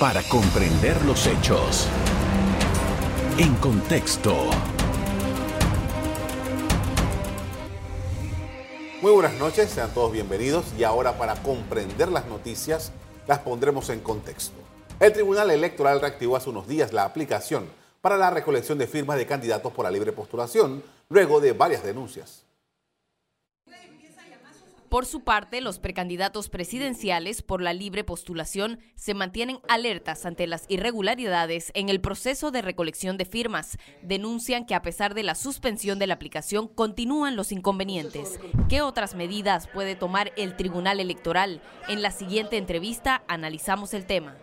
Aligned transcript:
para 0.00 0.22
comprender 0.22 0.96
los 1.04 1.26
hechos. 1.26 1.86
En 3.36 3.54
contexto. 3.56 4.34
Muy 9.02 9.12
buenas 9.12 9.34
noches, 9.34 9.68
sean 9.68 9.92
todos 9.92 10.10
bienvenidos 10.10 10.64
y 10.78 10.84
ahora 10.84 11.18
para 11.18 11.34
comprender 11.42 12.08
las 12.08 12.24
noticias 12.24 12.92
las 13.28 13.40
pondremos 13.40 13.90
en 13.90 14.00
contexto. 14.00 14.56
El 15.00 15.12
Tribunal 15.12 15.50
Electoral 15.50 16.00
reactivó 16.00 16.36
hace 16.36 16.48
unos 16.48 16.66
días 16.66 16.94
la 16.94 17.04
aplicación 17.04 17.68
para 18.00 18.16
la 18.16 18.30
recolección 18.30 18.78
de 18.78 18.86
firmas 18.86 19.18
de 19.18 19.26
candidatos 19.26 19.70
por 19.70 19.84
la 19.84 19.90
libre 19.90 20.12
postulación 20.12 20.82
luego 21.10 21.42
de 21.42 21.52
varias 21.52 21.84
denuncias. 21.84 22.44
Por 24.90 25.06
su 25.06 25.22
parte, 25.22 25.60
los 25.60 25.78
precandidatos 25.78 26.48
presidenciales 26.48 27.42
por 27.42 27.62
la 27.62 27.72
libre 27.72 28.02
postulación 28.02 28.80
se 28.96 29.14
mantienen 29.14 29.60
alertas 29.68 30.26
ante 30.26 30.48
las 30.48 30.64
irregularidades 30.66 31.70
en 31.74 31.88
el 31.88 32.00
proceso 32.00 32.50
de 32.50 32.60
recolección 32.60 33.16
de 33.16 33.24
firmas. 33.24 33.78
Denuncian 34.02 34.66
que 34.66 34.74
a 34.74 34.82
pesar 34.82 35.14
de 35.14 35.22
la 35.22 35.36
suspensión 35.36 36.00
de 36.00 36.08
la 36.08 36.14
aplicación 36.14 36.66
continúan 36.66 37.36
los 37.36 37.52
inconvenientes. 37.52 38.40
¿Qué 38.68 38.82
otras 38.82 39.14
medidas 39.14 39.68
puede 39.68 39.94
tomar 39.94 40.32
el 40.36 40.56
Tribunal 40.56 40.98
Electoral? 40.98 41.62
En 41.88 42.02
la 42.02 42.10
siguiente 42.10 42.56
entrevista 42.56 43.22
analizamos 43.28 43.94
el 43.94 44.06
tema. 44.06 44.34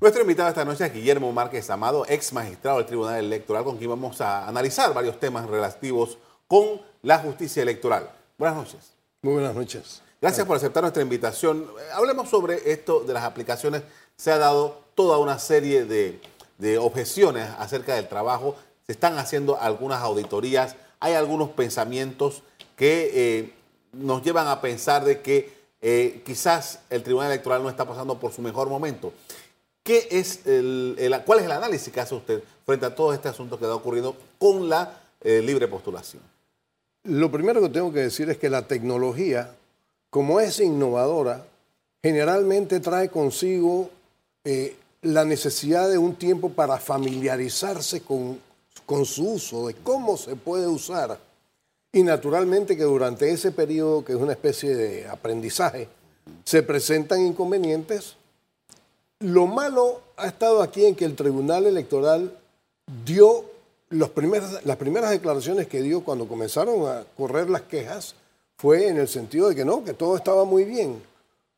Nuestro 0.00 0.22
invitado 0.22 0.48
esta 0.48 0.64
noche 0.64 0.86
es 0.86 0.94
Guillermo 0.94 1.30
Márquez 1.32 1.68
Amado, 1.68 2.06
ex 2.08 2.32
magistrado 2.32 2.78
del 2.78 2.86
Tribunal 2.86 3.22
Electoral, 3.22 3.62
con 3.62 3.76
quien 3.76 3.90
vamos 3.90 4.22
a 4.22 4.48
analizar 4.48 4.94
varios 4.94 5.20
temas 5.20 5.46
relativos 5.46 6.16
con 6.46 6.93
la 7.04 7.18
justicia 7.18 7.62
electoral. 7.62 8.10
Buenas 8.38 8.56
noches. 8.56 8.80
Muy 9.22 9.34
buenas 9.34 9.54
noches. 9.54 10.02
Gracias 10.20 10.46
por 10.46 10.56
aceptar 10.56 10.82
nuestra 10.82 11.02
invitación. 11.02 11.66
Hablemos 11.92 12.30
sobre 12.30 12.72
esto 12.72 13.00
de 13.00 13.12
las 13.12 13.24
aplicaciones. 13.24 13.82
Se 14.16 14.32
ha 14.32 14.38
dado 14.38 14.80
toda 14.94 15.18
una 15.18 15.38
serie 15.38 15.84
de, 15.84 16.18
objeciones 16.78 17.48
acerca 17.58 17.94
del 17.94 18.08
trabajo. 18.08 18.56
Se 18.86 18.92
están 18.92 19.18
haciendo 19.18 19.60
algunas 19.60 20.02
auditorías. 20.02 20.76
Hay 20.98 21.12
algunos 21.12 21.50
pensamientos 21.50 22.42
que 22.74 23.10
eh, 23.12 23.54
nos 23.92 24.22
llevan 24.22 24.48
a 24.48 24.62
pensar 24.62 25.04
de 25.04 25.20
que 25.20 25.52
eh, 25.82 26.22
quizás 26.24 26.80
el 26.88 27.02
Tribunal 27.02 27.30
Electoral 27.30 27.62
no 27.62 27.68
está 27.68 27.84
pasando 27.84 28.18
por 28.18 28.32
su 28.32 28.40
mejor 28.40 28.70
momento. 28.70 29.12
¿Qué 29.82 30.08
es 30.10 30.46
el, 30.46 31.22
¿Cuál 31.26 31.40
es 31.40 31.44
el 31.44 31.52
análisis 31.52 31.92
que 31.92 32.00
hace 32.00 32.14
usted 32.14 32.42
frente 32.64 32.86
a 32.86 32.94
todo 32.94 33.12
este 33.12 33.28
asunto 33.28 33.58
que 33.58 33.66
está 33.66 33.74
ocurriendo 33.74 34.16
con 34.38 34.70
la 34.70 34.98
eh, 35.20 35.42
libre 35.42 35.68
postulación? 35.68 36.22
Lo 37.04 37.30
primero 37.30 37.60
que 37.60 37.68
tengo 37.68 37.92
que 37.92 38.00
decir 38.00 38.30
es 38.30 38.38
que 38.38 38.48
la 38.48 38.66
tecnología, 38.66 39.54
como 40.08 40.40
es 40.40 40.58
innovadora, 40.60 41.44
generalmente 42.02 42.80
trae 42.80 43.10
consigo 43.10 43.90
eh, 44.42 44.76
la 45.02 45.26
necesidad 45.26 45.90
de 45.90 45.98
un 45.98 46.16
tiempo 46.16 46.50
para 46.50 46.78
familiarizarse 46.78 48.00
con, 48.00 48.40
con 48.86 49.04
su 49.04 49.32
uso, 49.32 49.66
de 49.66 49.74
cómo 49.74 50.16
se 50.16 50.34
puede 50.34 50.66
usar. 50.66 51.18
Y 51.92 52.02
naturalmente 52.02 52.76
que 52.76 52.84
durante 52.84 53.30
ese 53.30 53.52
periodo, 53.52 54.02
que 54.02 54.12
es 54.12 54.18
una 54.18 54.32
especie 54.32 54.74
de 54.74 55.06
aprendizaje, 55.06 55.88
se 56.42 56.62
presentan 56.62 57.20
inconvenientes. 57.20 58.16
Lo 59.20 59.46
malo 59.46 60.00
ha 60.16 60.26
estado 60.26 60.62
aquí 60.62 60.86
en 60.86 60.94
que 60.94 61.04
el 61.04 61.16
Tribunal 61.16 61.66
Electoral 61.66 62.36
dio 63.04 63.53
las 63.94 64.76
primeras 64.76 65.10
declaraciones 65.10 65.66
que 65.66 65.82
dio 65.82 66.02
cuando 66.02 66.26
comenzaron 66.26 66.88
a 66.88 67.04
correr 67.16 67.48
las 67.48 67.62
quejas 67.62 68.14
fue 68.56 68.88
en 68.88 68.98
el 68.98 69.08
sentido 69.08 69.48
de 69.48 69.54
que 69.54 69.64
no, 69.64 69.84
que 69.84 69.94
todo 69.94 70.16
estaba 70.16 70.44
muy 70.44 70.64
bien, 70.64 71.02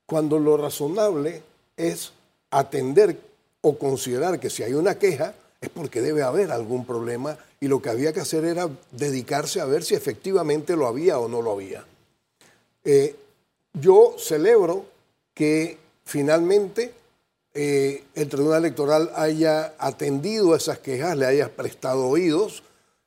cuando 0.06 0.38
lo 0.38 0.56
razonable 0.56 1.42
es 1.76 2.12
atender 2.50 3.18
o 3.60 3.78
considerar 3.78 4.38
que 4.38 4.50
si 4.50 4.62
hay 4.62 4.74
una 4.74 4.98
queja 4.98 5.34
es 5.60 5.68
porque 5.70 6.00
debe 6.00 6.22
haber 6.22 6.52
algún 6.52 6.84
problema 6.84 7.36
y 7.60 7.68
lo 7.68 7.80
que 7.80 7.90
había 7.90 8.12
que 8.12 8.20
hacer 8.20 8.44
era 8.44 8.68
dedicarse 8.92 9.60
a 9.60 9.64
ver 9.64 9.82
si 9.82 9.94
efectivamente 9.94 10.76
lo 10.76 10.86
había 10.86 11.18
o 11.18 11.28
no 11.28 11.42
lo 11.42 11.52
había. 11.52 11.84
Eh, 12.84 13.16
yo 13.72 14.14
celebro 14.18 14.84
que 15.34 15.78
finalmente 16.04 16.94
eh, 17.58 18.04
el 18.14 18.28
Tribunal 18.28 18.66
Electoral 18.66 19.10
haya 19.14 19.72
atendido 19.78 20.54
esas 20.54 20.78
quejas, 20.78 21.16
le 21.16 21.24
haya 21.24 21.56
prestado 21.56 22.06
oídos 22.06 22.62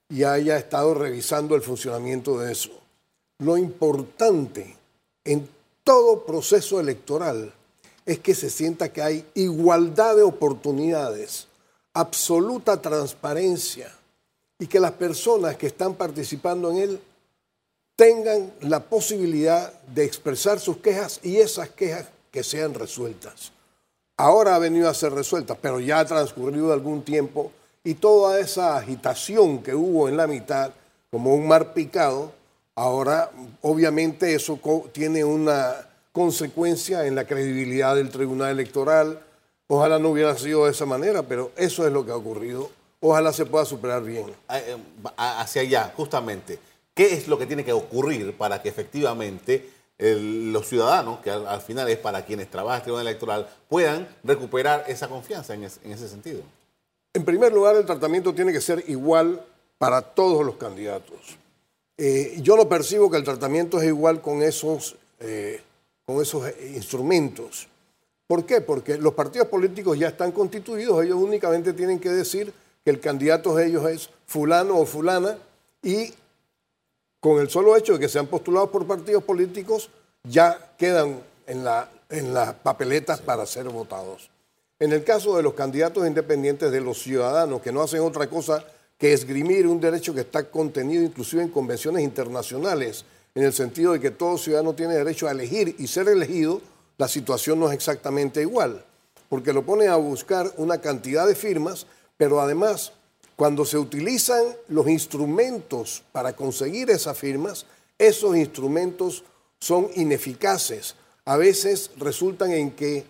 y 0.10 0.24
haya 0.24 0.58
estado 0.58 0.96
revisando 0.96 1.54
el 1.54 1.62
funcionamiento 1.62 2.40
de 2.40 2.52
eso. 2.52 2.72
Lo 3.38 3.58
importante 3.58 4.76
en 5.24 5.48
todo 5.84 6.26
proceso 6.26 6.80
electoral 6.80 7.54
es 8.08 8.18
que 8.18 8.34
se 8.34 8.50
sienta 8.50 8.92
que 8.92 9.04
hay 9.04 9.24
igualdad 9.36 10.16
de 10.16 10.24
oportunidades, 10.24 11.46
absoluta 11.94 12.82
transparencia 12.82 13.96
y 14.58 14.66
que 14.66 14.80
las 14.80 14.94
personas 14.94 15.58
que 15.58 15.68
están 15.68 15.94
participando 15.94 16.72
en 16.72 16.78
él 16.78 17.02
tengan 17.96 18.52
la 18.62 18.80
posibilidad 18.80 19.80
de 19.94 20.06
expresar 20.06 20.60
sus 20.60 20.78
quejas 20.78 21.20
y 21.22 21.38
esas 21.38 21.70
quejas 21.70 22.08
que 22.32 22.44
sean 22.44 22.74
resueltas 22.74 23.52
ahora 24.20 24.56
ha 24.56 24.60
venido 24.60 24.90
a 24.90 24.94
ser 24.94 25.14
resuelta, 25.14 25.56
pero 25.56 25.80
ya 25.80 26.00
ha 26.00 26.06
transcurrido 26.06 26.74
algún 26.74 27.04
tiempo 27.04 27.54
y 27.86 27.94
toda 27.94 28.38
esa 28.42 28.76
agitación 28.76 29.64
que 29.64 29.74
hubo 29.74 30.10
en 30.10 30.18
la 30.18 30.28
mitad, 30.28 30.72
como 31.10 31.34
un 31.34 31.48
mar 31.48 31.74
picado, 31.74 32.34
ahora 32.76 33.32
obviamente 33.62 34.36
eso 34.36 34.60
tiene 34.92 35.24
una 35.24 35.88
consecuencia 36.12 37.06
en 37.06 37.16
la 37.16 37.26
credibilidad 37.26 37.96
del 37.96 38.10
Tribunal 38.10 38.52
Electoral. 38.52 39.22
Ojalá 39.68 40.00
no 40.00 40.10
hubiera 40.10 40.38
sido 40.38 40.66
de 40.66 40.72
esa 40.72 40.86
manera, 40.86 41.24
pero 41.24 41.54
eso 41.56 41.88
es 41.88 41.94
lo 41.94 42.06
que 42.06 42.12
ha 42.12 42.18
ocurrido. 42.18 42.70
Ojalá 43.00 43.32
se 43.32 43.46
pueda 43.46 43.64
superar 43.64 44.04
bien. 44.04 44.26
Eh, 44.50 44.76
hacia 45.16 45.62
allá, 45.62 45.94
justamente. 45.96 46.60
¿Qué 46.94 47.14
es 47.14 47.30
lo 47.30 47.38
que 47.38 47.46
tiene 47.46 47.64
que 47.64 47.72
ocurrir 47.72 48.36
para 48.36 48.62
que 48.62 48.68
efectivamente 48.68 49.79
los 50.00 50.68
ciudadanos, 50.68 51.20
que 51.20 51.30
al, 51.30 51.62
final 51.62 51.90
es 51.90 51.98
para 51.98 52.26
quienes 52.26 52.50
trabajan 52.50 52.78
en 52.78 52.80
el 52.80 52.84
Tribunal 52.84 53.08
Electoral, 53.08 53.50
puedan 53.68 54.08
recuperar 54.24 54.86
esa 54.88 55.10
confianza 55.10 55.54
en, 55.54 55.64
ese 55.64 56.08
sentido? 56.08 56.42
En 57.14 57.26
primer 57.26 57.52
lugar, 57.52 57.76
el 57.76 57.86
tratamiento 57.86 58.34
tiene 58.34 58.54
que 58.54 58.62
ser 58.62 58.84
igual 58.88 59.46
para 59.78 60.02
todos 60.02 60.46
los 60.46 60.56
candidatos. 60.56 61.38
Eh, 61.98 62.38
yo 62.42 62.56
no 62.56 62.70
percibo 62.70 63.12
que 63.12 63.18
el 63.18 63.26
tratamiento 63.26 63.82
es 63.82 63.88
igual 63.88 64.22
con 64.22 64.42
esos, 64.42 64.96
eh, 65.20 65.62
con 66.06 66.22
esos 66.22 66.50
instrumentos. 66.74 67.68
¿Por 68.26 68.46
qué? 68.46 68.62
Porque 68.62 68.98
los 68.98 69.16
partidos 69.16 69.48
políticos 69.48 70.00
ya 70.00 70.08
están 70.08 70.32
constituidos, 70.32 71.04
ellos 71.04 71.18
únicamente 71.18 71.74
tienen 71.74 72.00
que 72.00 72.10
decir 72.10 72.54
que 72.86 72.92
el 72.92 73.02
candidato 73.02 73.56
de 73.56 73.68
ellos 73.68 73.90
es 73.90 74.10
fulano 74.26 74.78
o 74.78 74.86
fulana 74.86 75.38
y 75.84 76.14
con 77.20 77.40
el 77.40 77.50
solo 77.50 77.76
hecho 77.76 77.94
de 77.94 78.00
que 78.00 78.10
sean 78.10 78.28
postulados 78.28 78.70
por 78.70 78.86
partidos 78.86 79.24
políticos, 79.24 79.90
ya 80.24 80.74
quedan 80.78 81.22
en, 81.48 81.64
la, 81.64 81.90
en 82.10 82.34
las 82.34 82.54
papeletas 82.54 83.22
para 83.22 83.46
ser 83.46 83.68
votados. 83.70 84.30
En 84.80 84.94
el 84.94 85.04
caso 85.04 85.36
de 85.36 85.44
los 85.44 85.54
candidatos 85.54 86.08
independientes, 86.08 86.72
de 86.72 86.82
los 86.82 87.02
ciudadanos 87.02 87.62
que 87.62 87.72
no 87.72 87.82
hacen 87.82 88.02
otra 88.02 88.28
cosa 88.28 88.64
que 88.98 89.14
esgrimir 89.14 89.68
un 89.68 89.80
derecho 89.80 90.14
que 90.14 90.22
está 90.22 90.50
contenido 90.50 91.04
inclusive 91.04 91.42
en 91.42 91.50
convenciones 91.50 92.04
internacionales, 92.04 93.06
en 93.36 93.44
el 93.44 93.54
sentido 93.54 93.94
de 93.94 94.00
que 94.00 94.12
todo 94.12 94.38
ciudadano 94.38 94.74
tiene 94.74 94.96
derecho 94.96 95.28
a 95.28 95.32
elegir 95.32 95.76
y 95.80 95.88
ser 95.88 96.08
elegido, 96.08 96.62
la 96.98 97.08
situación 97.08 97.60
no 97.60 97.68
es 97.68 97.74
exactamente 97.74 98.42
igual, 98.42 98.84
porque 99.30 99.54
lo 99.54 99.64
pone 99.64 99.88
a 99.88 99.96
buscar 99.96 100.52
una 100.58 100.80
cantidad 100.80 101.28
de 101.28 101.36
firmas, 101.36 101.86
pero 102.18 102.42
además 102.42 102.92
cuando 103.40 103.64
se 103.64 103.78
utilizan 103.78 104.44
los 104.68 104.90
instrumentos 104.90 106.04
para 106.12 106.34
conseguir 106.34 106.90
esas 106.90 107.18
firmas, 107.18 107.66
esos 107.98 108.36
instrumentos 108.36 109.24
son 109.62 109.88
ineficaces. 109.96 110.96
A 111.24 111.38
veces 111.38 111.92
resultan 111.96 112.52
en 112.52 112.72
que 112.72 113.06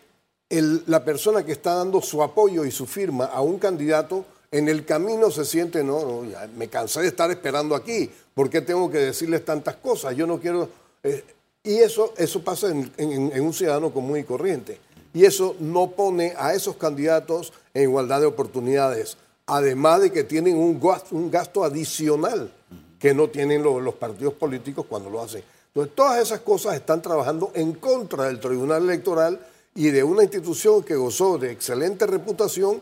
la 0.52 1.04
persona 1.04 1.44
que 1.44 1.54
está 1.54 1.74
dando 1.74 2.00
su 2.00 2.22
apoyo 2.22 2.64
y 2.64 2.70
su 2.70 2.86
firma 2.86 3.26
a 3.26 3.42
un 3.42 3.58
candidato 3.58 4.24
en 4.52 4.70
el 4.70 4.86
camino 4.86 5.32
se 5.32 5.46
siente, 5.46 5.84
no, 5.84 6.00
no 6.00 6.22
me 6.56 6.68
cansé 6.68 7.02
de 7.02 7.08
estar 7.08 7.32
esperando 7.32 7.74
aquí, 7.74 8.12
¿por 8.36 8.52
qué 8.52 8.62
tengo 8.62 8.88
que 8.92 9.00
decirles 9.00 9.44
tantas 9.44 9.78
cosas? 9.78 10.16
Yo 10.16 10.28
no 10.28 10.40
quiero... 10.40 10.70
Eh, 11.02 11.24
y 11.64 11.78
eso, 11.78 12.14
eso 12.18 12.44
pasa 12.44 12.68
en 12.70 13.42
un 13.42 13.54
ciudadano 13.54 13.92
común 13.92 14.20
y 14.20 14.24
corriente. 14.24 14.78
Y 15.12 15.26
eso 15.26 15.56
no 15.60 15.90
pone 15.90 16.36
a 16.38 16.54
esos 16.54 16.76
candidatos 16.76 17.52
en 17.74 17.82
igualdad 17.82 18.22
de 18.22 18.28
oportunidades 18.28 19.18
además 19.50 20.02
de 20.02 20.12
que 20.12 20.24
tienen 20.24 20.56
un 20.56 21.32
gasto, 21.32 21.64
adicional 21.64 22.52
que 23.00 23.14
no 23.14 23.30
tienen 23.30 23.64
los, 23.64 23.96
partidos 23.96 24.34
políticos 24.36 24.86
cuando 24.88 25.10
lo 25.10 25.22
hacen. 25.22 25.44
Entonces, 25.68 25.96
todas 25.96 26.22
esas 26.22 26.42
cosas 26.42 26.76
están 26.76 27.02
trabajando 27.02 27.52
en 27.56 27.74
contra 27.74 28.26
del 28.26 28.40
Tribunal 28.40 28.84
Electoral 28.84 29.40
y 29.74 29.90
de 29.90 30.04
una 30.04 30.24
institución 30.24 30.84
que 30.84 30.96
gozó 30.96 31.38
de 31.38 31.52
excelente 31.52 32.06
reputación, 32.06 32.82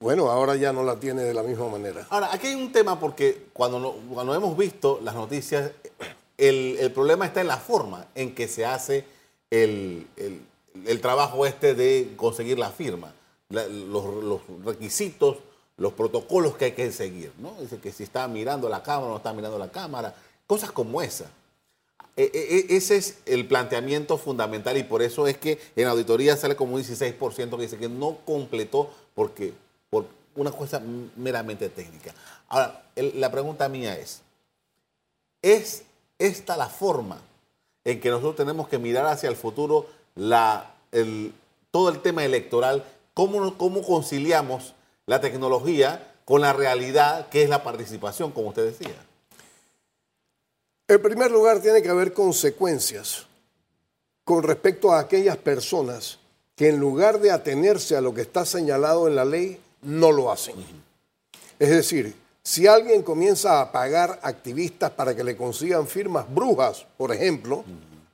bueno, 0.00 0.30
ahora 0.30 0.56
ya 0.56 0.72
no 0.72 0.82
la 0.82 0.96
tiene 0.96 1.22
de 1.22 1.32
la 1.32 1.42
misma 1.42 1.68
manera. 1.68 2.06
Ahora, 2.10 2.30
aquí 2.32 2.48
hay 2.48 2.54
un 2.54 2.72
tema 2.72 2.98
porque 2.98 3.46
cuando, 3.52 3.98
cuando 4.12 4.34
hemos 4.34 4.56
visto 4.56 5.00
las 5.02 5.14
noticias, 5.14 5.70
el, 6.36 6.90
problema 6.92 7.26
está 7.26 7.40
en 7.40 7.48
la 7.48 7.58
forma 7.58 8.06
en 8.14 8.34
que 8.34 8.48
se 8.48 8.66
hace 8.66 9.04
el, 9.50 10.06
el 10.16 11.00
trabajo 11.00 11.46
este 11.46 11.74
de 11.74 12.12
conseguir 12.16 12.58
la 12.58 12.70
firma, 12.70 13.14
los 13.50 14.40
requisitos, 14.64 15.36
los 15.80 15.94
protocolos 15.94 16.56
que 16.56 16.66
hay 16.66 16.72
que 16.72 16.92
seguir, 16.92 17.32
¿no? 17.38 17.54
Dice 17.58 17.78
que 17.78 17.90
si 17.90 18.02
está 18.02 18.28
mirando 18.28 18.68
la 18.68 18.82
cámara 18.82 19.06
o 19.06 19.10
no 19.12 19.16
está 19.16 19.32
mirando 19.32 19.58
la 19.58 19.70
cámara, 19.70 20.14
cosas 20.46 20.70
como 20.70 21.00
esa. 21.00 21.30
E- 22.18 22.30
e- 22.34 22.74
e- 22.74 22.76
ese 22.76 22.98
es 22.98 23.18
el 23.24 23.48
planteamiento 23.48 24.18
fundamental 24.18 24.76
y 24.76 24.82
por 24.82 25.00
eso 25.00 25.26
es 25.26 25.38
que 25.38 25.58
en 25.76 25.86
auditoría 25.88 26.36
sale 26.36 26.54
como 26.54 26.74
un 26.74 26.82
16% 26.82 27.56
que 27.56 27.62
dice 27.62 27.78
que 27.78 27.88
no 27.88 28.18
completó 28.26 28.90
porque 29.14 29.54
por 29.88 30.04
una 30.36 30.52
cosa 30.52 30.82
meramente 31.16 31.70
técnica. 31.70 32.14
Ahora, 32.48 32.82
la 32.94 33.30
pregunta 33.30 33.66
mía 33.70 33.96
es, 33.96 34.20
¿es 35.40 35.84
esta 36.18 36.58
la 36.58 36.68
forma 36.68 37.22
en 37.84 38.00
que 38.02 38.10
nosotros 38.10 38.36
tenemos 38.36 38.68
que 38.68 38.78
mirar 38.78 39.06
hacia 39.06 39.30
el 39.30 39.36
futuro 39.36 39.86
la, 40.14 40.74
todo 41.70 41.88
el 41.88 42.02
tema 42.02 42.22
electoral? 42.22 42.84
¿Cómo, 43.14 43.56
¿Cómo 43.56 43.82
conciliamos 43.82 44.74
la 45.06 45.20
tecnología 45.20 46.14
con 46.24 46.40
la 46.40 46.52
realidad 46.52 47.28
que 47.28 47.42
es 47.42 47.48
la 47.48 47.62
participación, 47.62 48.32
como 48.32 48.48
usted 48.48 48.66
decía? 48.66 48.94
En 50.88 51.02
primer 51.02 51.30
lugar, 51.30 51.60
tiene 51.60 51.82
que 51.82 51.88
haber 51.88 52.12
consecuencias 52.12 53.26
con 54.24 54.42
respecto 54.42 54.92
a 54.92 55.00
aquellas 55.00 55.36
personas 55.36 56.18
que 56.56 56.68
en 56.68 56.78
lugar 56.78 57.20
de 57.20 57.30
atenerse 57.30 57.96
a 57.96 58.00
lo 58.00 58.12
que 58.12 58.20
está 58.22 58.44
señalado 58.44 59.08
en 59.08 59.16
la 59.16 59.24
ley, 59.24 59.60
no 59.82 60.12
lo 60.12 60.30
hacen. 60.30 60.56
Es 61.58 61.70
decir, 61.70 62.14
si 62.42 62.66
alguien 62.66 63.02
comienza 63.02 63.60
a 63.60 63.70
pagar 63.70 64.18
activistas 64.22 64.90
para 64.90 65.14
que 65.14 65.24
le 65.24 65.36
consigan 65.36 65.86
firmas 65.86 66.32
brujas, 66.32 66.86
por 66.96 67.12
ejemplo, 67.12 67.64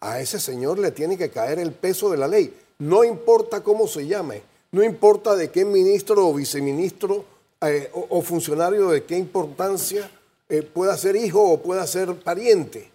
a 0.00 0.20
ese 0.20 0.38
señor 0.38 0.78
le 0.78 0.90
tiene 0.90 1.16
que 1.16 1.30
caer 1.30 1.58
el 1.58 1.72
peso 1.72 2.10
de 2.10 2.18
la 2.18 2.28
ley. 2.28 2.54
No 2.78 3.04
importa 3.04 3.62
cómo 3.62 3.88
se 3.88 4.06
llame, 4.06 4.42
no 4.76 4.84
importa 4.84 5.34
de 5.34 5.50
qué 5.50 5.64
ministro 5.64 6.28
o 6.28 6.34
viceministro 6.34 7.24
eh, 7.62 7.90
o, 7.94 8.20
funcionario 8.20 8.90
de 8.90 9.04
qué 9.04 9.16
importancia 9.16 10.10
eh, 10.50 10.60
pueda 10.60 10.94
ser 10.98 11.16
hijo 11.16 11.42
o 11.42 11.62
pueda 11.62 11.86
ser 11.86 12.14
pariente. 12.16 12.90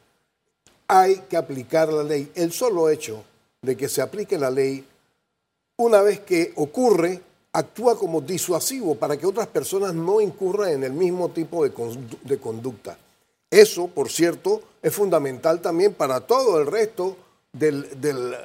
Hay 0.87 1.23
que 1.27 1.35
aplicar 1.37 1.91
la 1.91 2.03
ley. 2.03 2.31
El 2.35 2.51
solo 2.51 2.87
hecho 2.87 3.23
de 3.63 3.75
que 3.75 3.89
se 3.89 3.99
aplique 4.03 4.37
la 4.37 4.51
ley, 4.51 4.85
una 5.77 6.03
vez 6.03 6.19
que 6.19 6.53
ocurre, 6.55 7.19
actúa 7.51 7.97
como 7.97 8.21
disuasivo 8.21 8.93
para 8.93 9.17
que 9.17 9.25
otras 9.25 9.47
personas 9.47 9.95
no 9.95 10.21
incurran 10.21 10.73
en 10.73 10.83
el 10.83 10.93
mismo 10.93 11.29
tipo 11.29 11.63
de, 11.63 11.71
de 12.23 12.37
conducta. 12.37 12.95
Eso, 13.49 13.87
por 13.87 14.11
cierto, 14.11 14.61
es 14.83 14.93
fundamental 14.93 15.59
también 15.61 15.95
para 15.95 16.19
todo 16.21 16.59
el 16.61 16.67
resto 16.67 17.17
del, 17.51 17.99
del- 17.99 18.35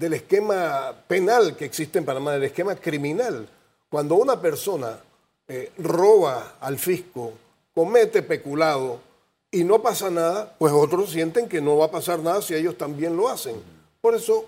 del 0.00 0.14
esquema 0.14 0.94
penal 1.06 1.54
que 1.54 1.66
existe 1.66 1.98
en 1.98 2.06
Panamá, 2.06 2.32
del 2.32 2.44
esquema 2.44 2.74
criminal. 2.74 3.46
Cuando 3.90 4.14
una 4.14 4.40
persona 4.40 4.98
eh, 5.46 5.72
roba 5.76 6.56
al 6.58 6.78
fisco, 6.78 7.34
comete 7.74 8.22
peculado 8.22 8.98
y 9.50 9.62
no 9.62 9.82
pasa 9.82 10.08
nada, 10.08 10.56
pues 10.58 10.72
otros 10.72 11.10
sienten 11.10 11.50
que 11.50 11.60
no 11.60 11.76
va 11.76 11.86
a 11.86 11.90
pasar 11.90 12.20
nada 12.20 12.40
si 12.40 12.54
ellos 12.54 12.78
también 12.78 13.14
lo 13.14 13.28
hacen. 13.28 13.56
Por 14.00 14.14
eso 14.14 14.46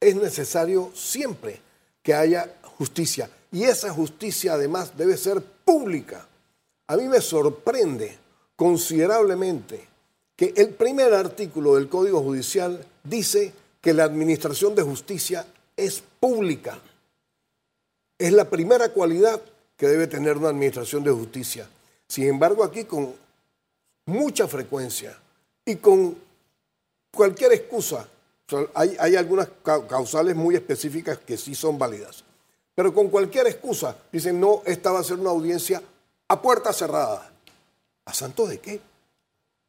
es 0.00 0.16
necesario 0.16 0.90
siempre 0.94 1.60
que 2.02 2.14
haya 2.14 2.54
justicia. 2.78 3.28
Y 3.52 3.64
esa 3.64 3.92
justicia 3.92 4.54
además 4.54 4.96
debe 4.96 5.18
ser 5.18 5.42
pública. 5.42 6.26
A 6.86 6.96
mí 6.96 7.08
me 7.08 7.20
sorprende 7.20 8.16
considerablemente 8.56 9.86
que 10.34 10.54
el 10.56 10.70
primer 10.70 11.12
artículo 11.12 11.74
del 11.74 11.90
Código 11.90 12.22
Judicial 12.22 12.86
dice 13.02 13.52
que 13.84 13.92
la 13.92 14.04
administración 14.04 14.74
de 14.74 14.80
justicia 14.80 15.46
es 15.76 16.02
pública. 16.18 16.78
Es 18.16 18.32
la 18.32 18.48
primera 18.48 18.88
cualidad 18.88 19.42
que 19.76 19.86
debe 19.86 20.06
tener 20.06 20.38
una 20.38 20.48
administración 20.48 21.04
de 21.04 21.10
justicia. 21.10 21.68
Sin 22.08 22.26
embargo, 22.26 22.64
aquí 22.64 22.84
con 22.84 23.14
mucha 24.06 24.48
frecuencia 24.48 25.18
y 25.66 25.76
con 25.76 26.16
cualquier 27.14 27.52
excusa, 27.52 28.08
hay, 28.72 28.96
hay 28.98 29.16
algunas 29.16 29.48
ca- 29.62 29.86
causales 29.86 30.34
muy 30.34 30.54
específicas 30.54 31.18
que 31.18 31.36
sí 31.36 31.54
son 31.54 31.78
válidas, 31.78 32.24
pero 32.74 32.94
con 32.94 33.08
cualquier 33.10 33.48
excusa 33.48 33.98
dicen, 34.10 34.40
no, 34.40 34.62
esta 34.64 34.92
va 34.92 35.00
a 35.00 35.04
ser 35.04 35.18
una 35.18 35.28
audiencia 35.28 35.82
a 36.28 36.40
puerta 36.40 36.72
cerrada. 36.72 37.30
¿A 38.06 38.14
santo 38.14 38.46
de 38.46 38.60
qué? 38.60 38.80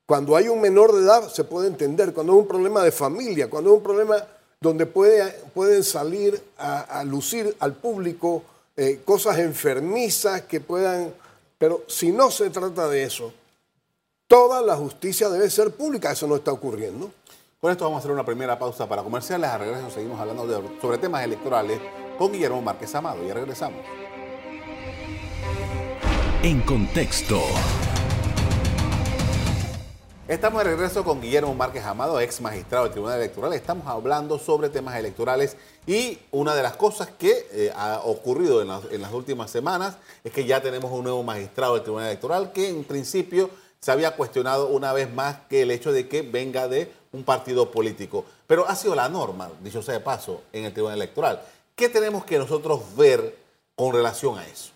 Cuando 0.06 0.36
hay 0.36 0.48
un 0.50 0.62
menor 0.62 0.94
de 0.94 1.02
edad 1.02 1.30
se 1.30 1.44
puede 1.44 1.68
entender, 1.68 2.14
cuando 2.14 2.34
es 2.34 2.40
un 2.40 2.48
problema 2.48 2.84
de 2.84 2.92
familia, 2.92 3.50
cuando 3.50 3.72
es 3.72 3.78
un 3.78 3.84
problema 3.84 4.18
donde 4.62 4.86
puede, 4.86 5.32
pueden 5.54 5.84
salir 5.84 6.42
a, 6.58 6.82
a 7.00 7.04
lucir 7.04 7.56
al 7.60 7.74
público 7.74 8.44
eh, 8.78 9.02
cosas 9.04 9.40
enfermizas 9.40 10.42
que 10.44 10.60
puedan... 10.60 11.14
Pero 11.58 11.84
si 11.88 12.12
no 12.12 12.30
se 12.30 12.50
trata 12.50 12.88
de 12.88 13.04
eso, 13.04 13.34
toda 14.28 14.62
la 14.62 14.76
justicia 14.76 15.30
debe 15.30 15.50
ser 15.50 15.72
pública, 15.72 16.12
eso 16.12 16.28
no 16.28 16.36
está 16.36 16.52
ocurriendo. 16.52 17.12
Con 17.60 17.72
esto 17.72 17.86
vamos 17.86 17.98
a 17.98 18.00
hacer 18.00 18.12
una 18.12 18.26
primera 18.26 18.60
pausa 18.60 18.88
para 18.88 19.02
comerciales. 19.02 19.50
A 19.50 19.58
regreso 19.58 19.90
seguimos 19.90 20.20
hablando 20.20 20.46
de- 20.46 20.80
sobre 20.82 20.98
temas 21.00 21.24
electorales 21.24 21.80
con 22.20 22.32
Guillermo 22.32 22.62
Márquez 22.62 22.94
Amado. 22.94 23.26
Ya 23.26 23.34
regresamos. 23.34 23.80
En 26.44 26.62
contexto. 26.62 27.40
Estamos 30.28 30.64
de 30.64 30.72
regreso 30.72 31.04
con 31.04 31.22
Guillermo 31.22 31.54
Márquez 31.54 31.86
Amado, 31.86 32.20
ex 32.20 32.42
magistrado 32.42 32.86
del 32.86 32.94
Tribunal 32.94 33.20
Electoral. 33.20 33.54
Estamos 33.54 33.86
hablando 33.86 34.40
sobre 34.40 34.70
temas 34.70 34.96
electorales 34.96 35.56
y 35.86 36.18
una 36.32 36.56
de 36.56 36.64
las 36.64 36.76
cosas 36.76 37.10
que 37.10 37.46
eh, 37.52 37.72
ha 37.76 38.00
ocurrido 38.04 38.60
en 38.60 38.70
las, 38.70 38.86
en 38.90 39.04
las 39.04 39.14
últimas 39.14 39.52
semanas 39.52 39.98
es 40.24 40.32
que 40.32 40.46
ya 40.46 40.64
tenemos 40.64 40.92
un 40.92 41.04
nuevo 41.04 41.22
magistrado 41.22 41.76
del 41.76 41.84
Tribunal 41.84 42.08
Electoral 42.08 42.52
que 42.54 42.70
en 42.70 42.84
principio 42.86 43.52
se 43.80 43.92
había 43.92 44.16
cuestionado 44.16 44.70
una 44.70 44.94
vez 44.94 45.14
más 45.14 45.42
que 45.48 45.62
el 45.62 45.70
hecho 45.70 45.92
de 45.92 46.08
que 46.08 46.24
venga 46.24 46.68
de 46.68 46.92
un 47.12 47.24
partido 47.24 47.70
político. 47.70 48.26
Pero 48.48 48.68
ha 48.68 48.76
sido 48.76 48.96
la 48.96 49.08
norma, 49.08 49.52
dicho 49.62 49.84
sea 49.84 49.94
de 49.94 50.00
paso, 50.00 50.42
en 50.52 50.66
el 50.66 50.74
Tribunal 50.74 50.98
Electoral. 50.98 51.40
¿Qué 51.76 51.88
tenemos 51.88 52.26
que 52.26 52.40
nosotros 52.40 52.82
ver 52.98 53.38
con 53.76 53.94
relación 53.94 54.40
a 54.40 54.48
eso? 54.48 54.72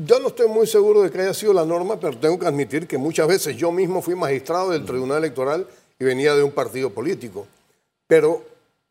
Yo 0.00 0.20
no 0.20 0.28
estoy 0.28 0.46
muy 0.46 0.68
seguro 0.68 1.02
de 1.02 1.10
que 1.10 1.20
haya 1.20 1.34
sido 1.34 1.52
la 1.52 1.64
norma, 1.64 1.98
pero 1.98 2.16
tengo 2.16 2.38
que 2.38 2.46
admitir 2.46 2.86
que 2.86 2.96
muchas 2.96 3.26
veces 3.26 3.56
yo 3.56 3.72
mismo 3.72 4.00
fui 4.00 4.14
magistrado 4.14 4.70
del 4.70 4.84
Tribunal 4.84 5.18
Electoral 5.18 5.66
y 5.98 6.04
venía 6.04 6.36
de 6.36 6.44
un 6.44 6.52
partido 6.52 6.90
político. 6.90 7.48
Pero 8.06 8.44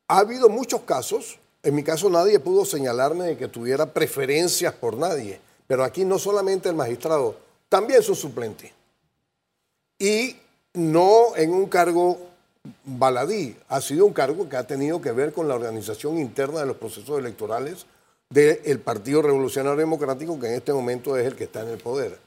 ha 0.09 0.17
habido 0.17 0.49
muchos 0.49 0.81
casos, 0.81 1.39
en 1.63 1.75
mi 1.75 1.83
caso 1.83 2.09
nadie 2.09 2.41
pudo 2.41 2.65
señalarme 2.65 3.23
de 3.23 3.37
que 3.37 3.47
tuviera 3.47 3.85
preferencias 3.85 4.73
por 4.73 4.97
nadie, 4.97 5.39
pero 5.65 5.85
aquí 5.85 6.03
no 6.03 6.19
solamente 6.19 6.67
el 6.67 6.75
magistrado, 6.75 7.37
también 7.69 8.03
su 8.03 8.13
suplente. 8.13 8.73
Y 9.97 10.35
no 10.73 11.37
en 11.37 11.53
un 11.53 11.67
cargo 11.67 12.19
baladí, 12.83 13.55
ha 13.69 13.79
sido 13.79 14.05
un 14.05 14.11
cargo 14.11 14.49
que 14.49 14.57
ha 14.57 14.67
tenido 14.67 14.99
que 14.99 15.13
ver 15.13 15.31
con 15.31 15.47
la 15.47 15.55
organización 15.55 16.17
interna 16.17 16.59
de 16.59 16.65
los 16.65 16.75
procesos 16.75 17.17
electorales 17.17 17.85
del 18.29 18.79
Partido 18.79 19.21
Revolucionario 19.21 19.77
Democrático, 19.77 20.39
que 20.39 20.47
en 20.47 20.55
este 20.55 20.73
momento 20.73 21.15
es 21.17 21.25
el 21.25 21.35
que 21.35 21.45
está 21.45 21.61
en 21.61 21.69
el 21.69 21.77
poder. 21.77 22.17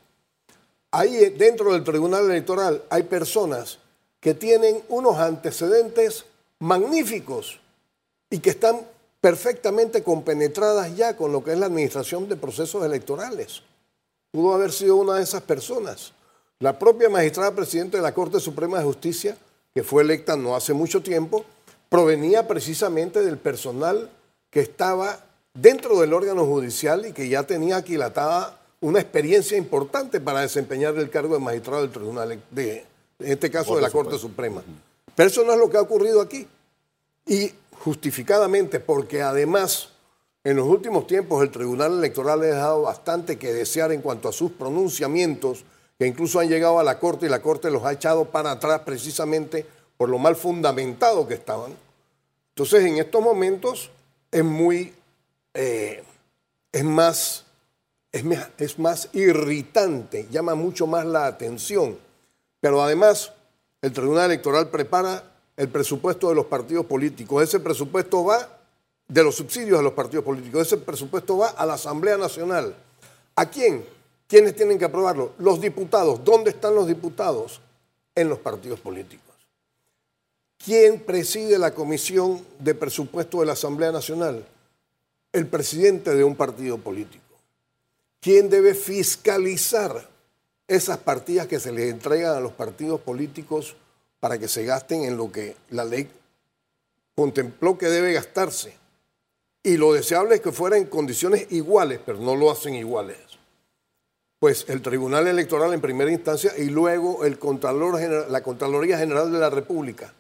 Ahí 0.93 1.31
dentro 1.31 1.73
del 1.73 1.85
Tribunal 1.85 2.25
Electoral 2.25 2.83
hay 2.91 3.05
personas 3.05 3.79
que 4.19 4.35
tienen 4.35 4.83
unos 4.89 5.19
antecedentes 5.19 6.25
magníficos 6.59 7.61
y 8.29 8.39
que 8.39 8.51
están 8.51 8.81
perfectamente 9.21 10.03
compenetradas 10.03 10.97
ya 10.97 11.17
con 11.17 11.33
lo 11.33 11.45
que 11.45 11.53
es 11.53 11.59
la 11.59 11.67
administración 11.67 12.29
de 12.29 12.37
procesos 12.37 12.85
electorales. 12.85 13.63
Pudo 14.33 14.55
haber 14.55 14.73
sido 14.73 14.97
una 14.97 15.17
de 15.17 15.23
esas 15.23 15.43
personas. 15.43 16.13
La 16.59 16.79
propia 16.79 17.09
magistrada 17.09 17.55
presidenta 17.55 17.97
de 17.97 18.03
la 18.03 18.15
Corte 18.15 18.41
Suprema 18.41 18.79
de 18.79 18.85
Justicia, 18.85 19.37
que 19.75 19.83
fue 19.83 20.03
electa 20.03 20.37
no 20.37 20.57
hace 20.57 20.73
mucho 20.73 21.03
tiempo, 21.03 21.45
provenía 21.89 22.47
precisamente 22.47 23.23
del 23.23 23.39
personal 23.39 24.11
que 24.51 24.61
estaba 24.61 25.25
dentro 25.55 26.01
del 26.01 26.13
órgano 26.13 26.45
judicial 26.47 27.07
y 27.07 27.13
que 27.13 27.29
ya 27.29 27.43
tenía 27.45 27.77
aquilatada 27.77 28.59
una 28.81 29.01
experiencia 29.01 29.59
importante 29.59 30.21
para 30.21 30.41
desempeñar 30.41 30.97
el 30.97 31.11
cargo 31.11 31.35
de 31.35 31.41
magistrado 31.41 31.83
del 31.83 31.91
tribunal, 31.91 32.43
de, 32.51 32.85
en 33.19 33.33
este 33.33 33.51
caso 33.51 33.77
de 33.77 33.83
la 33.83 33.91
Corte 33.91 34.19
Suprema. 34.19 34.63
Pero 35.15 35.29
eso 35.29 35.45
no 35.45 35.53
es 35.53 35.59
lo 35.59 35.69
que 35.69 35.77
ha 35.77 35.83
ocurrido 35.83 36.21
aquí. 36.21 36.47
Y 37.27 37.53
justificadamente, 37.73 38.81
porque 38.81 39.23
además 39.23 39.91
en 40.43 40.57
los 40.57 40.67
últimos 40.67 41.07
tiempos 41.07 41.43
el 41.43 41.51
Tribunal 41.51 41.99
Electoral 41.99 42.41
ha 42.41 42.47
dejado 42.47 42.83
bastante 42.83 43.39
que 43.39 43.53
desear 43.53 43.93
en 43.93 44.01
cuanto 44.01 44.29
a 44.29 44.33
sus 44.33 44.53
pronunciamientos, 44.53 45.65
que 45.99 46.07
incluso 46.07 46.41
han 46.41 46.49
llegado 46.49 46.79
a 46.79 46.85
la 46.85 46.99
Corte 46.99 47.27
y 47.27 47.29
la 47.29 47.43
Corte 47.43 47.71
los 47.71 47.85
ha 47.85 47.93
echado 47.93 48.25
para 48.25 48.53
atrás 48.53 48.81
precisamente 48.87 49.67
por 49.99 50.09
lo 50.09 50.19
mal 50.19 50.37
fundamentado 50.37 51.29
que 51.29 51.35
estaban. 51.35 51.75
Entonces, 52.55 52.87
en 52.87 52.97
estos 52.97 53.21
momentos 53.21 53.91
es 54.33 54.43
muy, 54.43 54.95
eh, 55.55 56.05
es 56.73 56.85
más, 56.85 57.45
es, 58.13 58.25
es 58.59 58.79
más 58.79 59.09
irritante, 59.13 60.29
llama 60.31 60.55
mucho 60.55 60.87
más 60.87 61.05
la 61.05 61.27
atención. 61.27 61.99
Pero 62.61 62.83
además, 62.83 63.33
el 63.83 63.93
Tribunal 63.93 64.27
Electoral 64.27 64.69
prepara 64.69 65.25
el 65.57 65.69
presupuesto 65.69 66.29
de 66.29 66.35
los 66.35 66.47
partidos 66.47 66.87
políticos. 66.87 67.43
Ese 67.43 67.61
presupuesto 67.61 68.25
va 68.25 68.61
de 69.09 69.25
los 69.25 69.35
subsidios 69.35 69.79
a 69.79 69.83
los 69.83 69.93
partidos 69.93 70.25
políticos. 70.25 70.67
Ese 70.67 70.77
presupuesto 70.77 71.39
va 71.39 71.49
a 71.49 71.67
la 71.67 71.75
Asamblea 71.75 72.17
Nacional. 72.17 72.75
¿A 73.35 73.47
quién? 73.47 73.85
¿Quiénes 74.27 74.55
tienen 74.55 74.79
que 74.79 74.85
aprobarlo? 74.85 75.33
Los 75.39 75.61
diputados. 75.61 76.25
¿Dónde 76.25 76.51
están 76.51 76.75
los 76.75 76.87
diputados? 76.87 77.61
En 78.15 78.29
los 78.29 78.39
partidos 78.39 78.81
políticos. 78.81 79.35
¿Quién 80.63 81.01
preside 81.01 81.59
la 81.59 81.75
comisión 81.75 82.45
de 82.59 82.75
presupuesto 82.75 83.41
de 83.41 83.47
la 83.47 83.53
Asamblea 83.53 83.93
Nacional? 83.93 84.45
El 85.33 85.47
presidente 85.47 86.15
de 86.15 86.25
un 86.25 86.35
partido 86.35 86.79
político. 86.79 87.25
¿Quién 88.21 88.51
debe 88.51 88.75
fiscalizar 88.75 90.09
esas 90.67 90.99
partidas 90.99 91.47
que 91.47 91.61
se 91.61 91.73
les 91.73 91.91
entregan 91.91 92.37
a 92.37 92.41
los 92.41 92.53
partidos 92.53 93.01
políticos 93.01 93.77
para 94.19 94.39
que 94.39 94.49
se 94.49 94.65
gasten 94.65 95.05
en 95.05 95.17
lo 95.17 95.31
que 95.31 95.57
la 95.71 95.85
ley 95.85 96.11
contempló 97.15 97.79
que 97.79 97.87
debe 97.87 98.13
gastarse? 98.13 98.75
Y 99.63 99.77
lo 99.77 99.93
deseable 99.93 100.37
es 100.37 100.41
que 100.41 100.53
fuera 100.53 100.77
en 100.77 100.87
condiciones 100.87 101.47
iguales, 101.51 102.01
pero 102.05 102.19
no 102.19 102.35
lo 102.35 102.51
hacen 102.51 102.75
iguales. 102.75 103.19
Pues 104.39 104.65
el 104.69 104.83
Tribunal 104.83 105.29
Electoral 105.29 105.75
en 105.75 105.81
primera 105.81 106.11
instancia 106.11 106.53
y 106.57 106.65
luego 106.65 107.25
el 107.25 107.39
Contralor 107.39 108.01
la 108.31 108.43
Contraloría 108.43 108.99
General 108.99 109.31
de 109.31 109.39
la 109.39 109.51
República. 109.51 110.13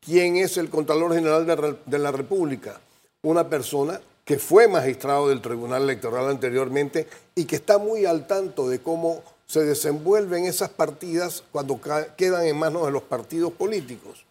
¿Quién 0.00 0.36
es 0.36 0.56
el 0.56 0.70
Contralor 0.70 1.12
General 1.12 1.80
de 1.84 1.98
la 1.98 2.12
República? 2.12 2.80
Una 3.22 3.48
persona 3.48 4.00
que 4.24 4.38
fue 4.38 4.68
magistrado 4.68 5.28
del 5.28 5.42
Tribunal 5.42 5.82
Electoral 5.82 6.28
anteriormente 6.28 7.06
y 7.34 7.44
que 7.44 7.56
está 7.56 7.78
muy 7.78 8.06
al 8.06 8.26
tanto 8.26 8.68
de 8.68 8.80
cómo 8.80 9.22
se 9.46 9.64
desenvuelven 9.64 10.46
esas 10.46 10.70
partidas 10.70 11.44
cuando 11.52 11.78
quedan 12.16 12.46
en 12.46 12.58
manos 12.58 12.86
de 12.86 12.92
los 12.92 13.02
partidos 13.02 13.52
políticos. 13.52 14.24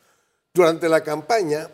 Durante 0.53 0.89
la 0.89 1.03
campaña, 1.03 1.69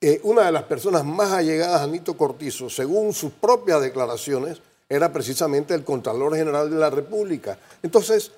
eh, 0.00 0.20
una 0.22 0.44
de 0.44 0.52
las 0.52 0.64
personas 0.64 1.04
más 1.04 1.32
allegadas 1.32 1.80
a 1.80 1.86
Nito 1.86 2.16
Cortizo, 2.16 2.68
según 2.68 3.14
sus 3.14 3.32
propias 3.32 3.80
declaraciones, 3.80 4.60
era 4.88 5.12
precisamente 5.12 5.72
el 5.72 5.84
Contralor 5.84 6.36
General 6.36 6.68
de 6.68 6.76
la 6.76 6.90
República. 6.90 7.58
Entonces, 7.82 8.32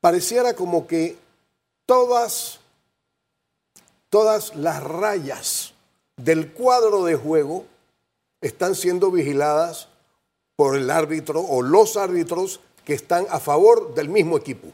pareciera 0.00 0.54
como 0.54 0.86
que 0.88 1.16
todas, 1.86 2.58
todas 4.10 4.56
las 4.56 4.82
rayas 4.82 5.74
del 6.16 6.52
cuadro 6.52 7.04
de 7.04 7.14
juego 7.14 7.66
están 8.42 8.74
siendo 8.74 9.10
vigiladas 9.10 9.88
por 10.56 10.76
el 10.76 10.90
árbitro 10.90 11.40
o 11.40 11.62
los 11.62 11.96
árbitros 11.96 12.60
que 12.84 12.94
están 12.94 13.26
a 13.30 13.40
favor 13.40 13.94
del 13.94 14.08
mismo 14.08 14.36
equipo, 14.36 14.68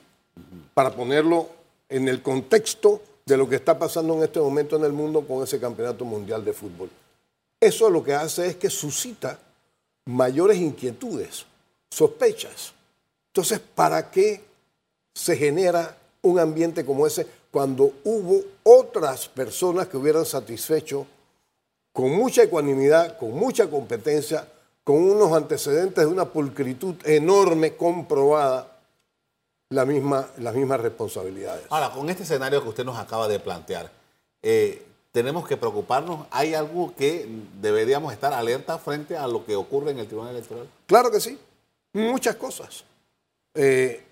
para 0.75 0.91
ponerlo 0.91 1.49
en 1.89 2.09
el 2.09 2.23
contexto 2.23 3.01
de 3.25 3.37
lo 3.37 3.49
que 3.49 3.57
está 3.57 3.79
pasando 3.79 4.15
en 4.15 4.25
este 4.25 4.41
momento 4.41 4.77
en 4.77 4.85
el 4.85 4.93
mundo 4.93 5.27
con 5.27 5.43
ese 5.43 5.61
campeonato 5.61 6.05
mundial 6.05 6.45
de 6.45 6.53
fútbol. 6.53 6.91
Eso 7.61 7.91
lo 7.91 8.03
que 8.03 8.15
hace 8.15 8.47
es 8.47 8.57
que 8.57 8.71
suscita 8.71 9.39
mayores 10.07 10.59
inquietudes, 10.59 11.45
sospechas. 11.91 12.73
Entonces, 13.29 13.61
¿para 13.75 14.11
qué 14.11 14.43
se 15.15 15.37
genera 15.37 15.97
un 16.23 16.39
ambiente 16.39 16.85
como 16.85 17.07
ese 17.07 17.27
cuando 17.51 17.93
hubo 18.05 18.43
otras 18.63 19.29
personas 19.29 19.89
que 19.89 19.97
hubieran 19.97 20.25
satisfecho 20.25 21.07
con 21.99 22.13
mucha 22.13 22.45
ecuanimidad, 22.45 23.19
con 23.19 23.33
mucha 23.33 23.69
competencia, 23.69 24.47
con 24.85 25.03
unos 25.03 25.33
antecedentes 25.33 26.05
de 26.05 26.07
una 26.07 26.27
pulcritud 26.27 26.95
enorme, 27.05 27.75
comprobada, 27.75 28.79
la 29.71 29.85
misma, 29.85 30.29
las 30.39 30.55
mismas 30.55 30.81
responsabilidades. 30.81 31.65
Ahora, 31.71 31.91
con 31.91 32.09
este 32.09 32.23
escenario 32.23 32.63
que 32.63 32.69
usted 32.69 32.85
nos 32.85 32.97
acaba 32.97 33.27
de 33.27 33.41
plantear, 33.41 33.91
eh, 34.43 34.87
tenemos 35.11 35.49
que 35.49 35.57
preocuparnos. 35.57 36.29
¿Hay 36.31 36.55
algo 36.55 36.95
que 36.95 37.29
deberíamos 37.61 38.13
estar 38.13 38.33
alerta 38.33 38.79
frente 38.79 39.17
a 39.17 39.27
lo 39.27 39.45
que 39.45 39.57
ocurre 39.57 39.91
en 39.91 39.99
el 39.99 40.07
Tribunal 40.07 40.37
Electoral? 40.37 40.69
Claro 40.87 41.11
que 41.11 41.19
sí, 41.19 41.37
muchas 41.95 42.37
cosas. 42.37 42.85
Eh, 43.55 44.05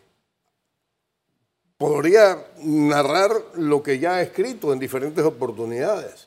podría 1.78 2.48
narrar 2.64 3.30
lo 3.54 3.80
que 3.80 4.00
ya 4.00 4.18
he 4.18 4.24
escrito 4.24 4.72
en 4.72 4.80
diferentes 4.80 5.24
oportunidades, 5.24 6.25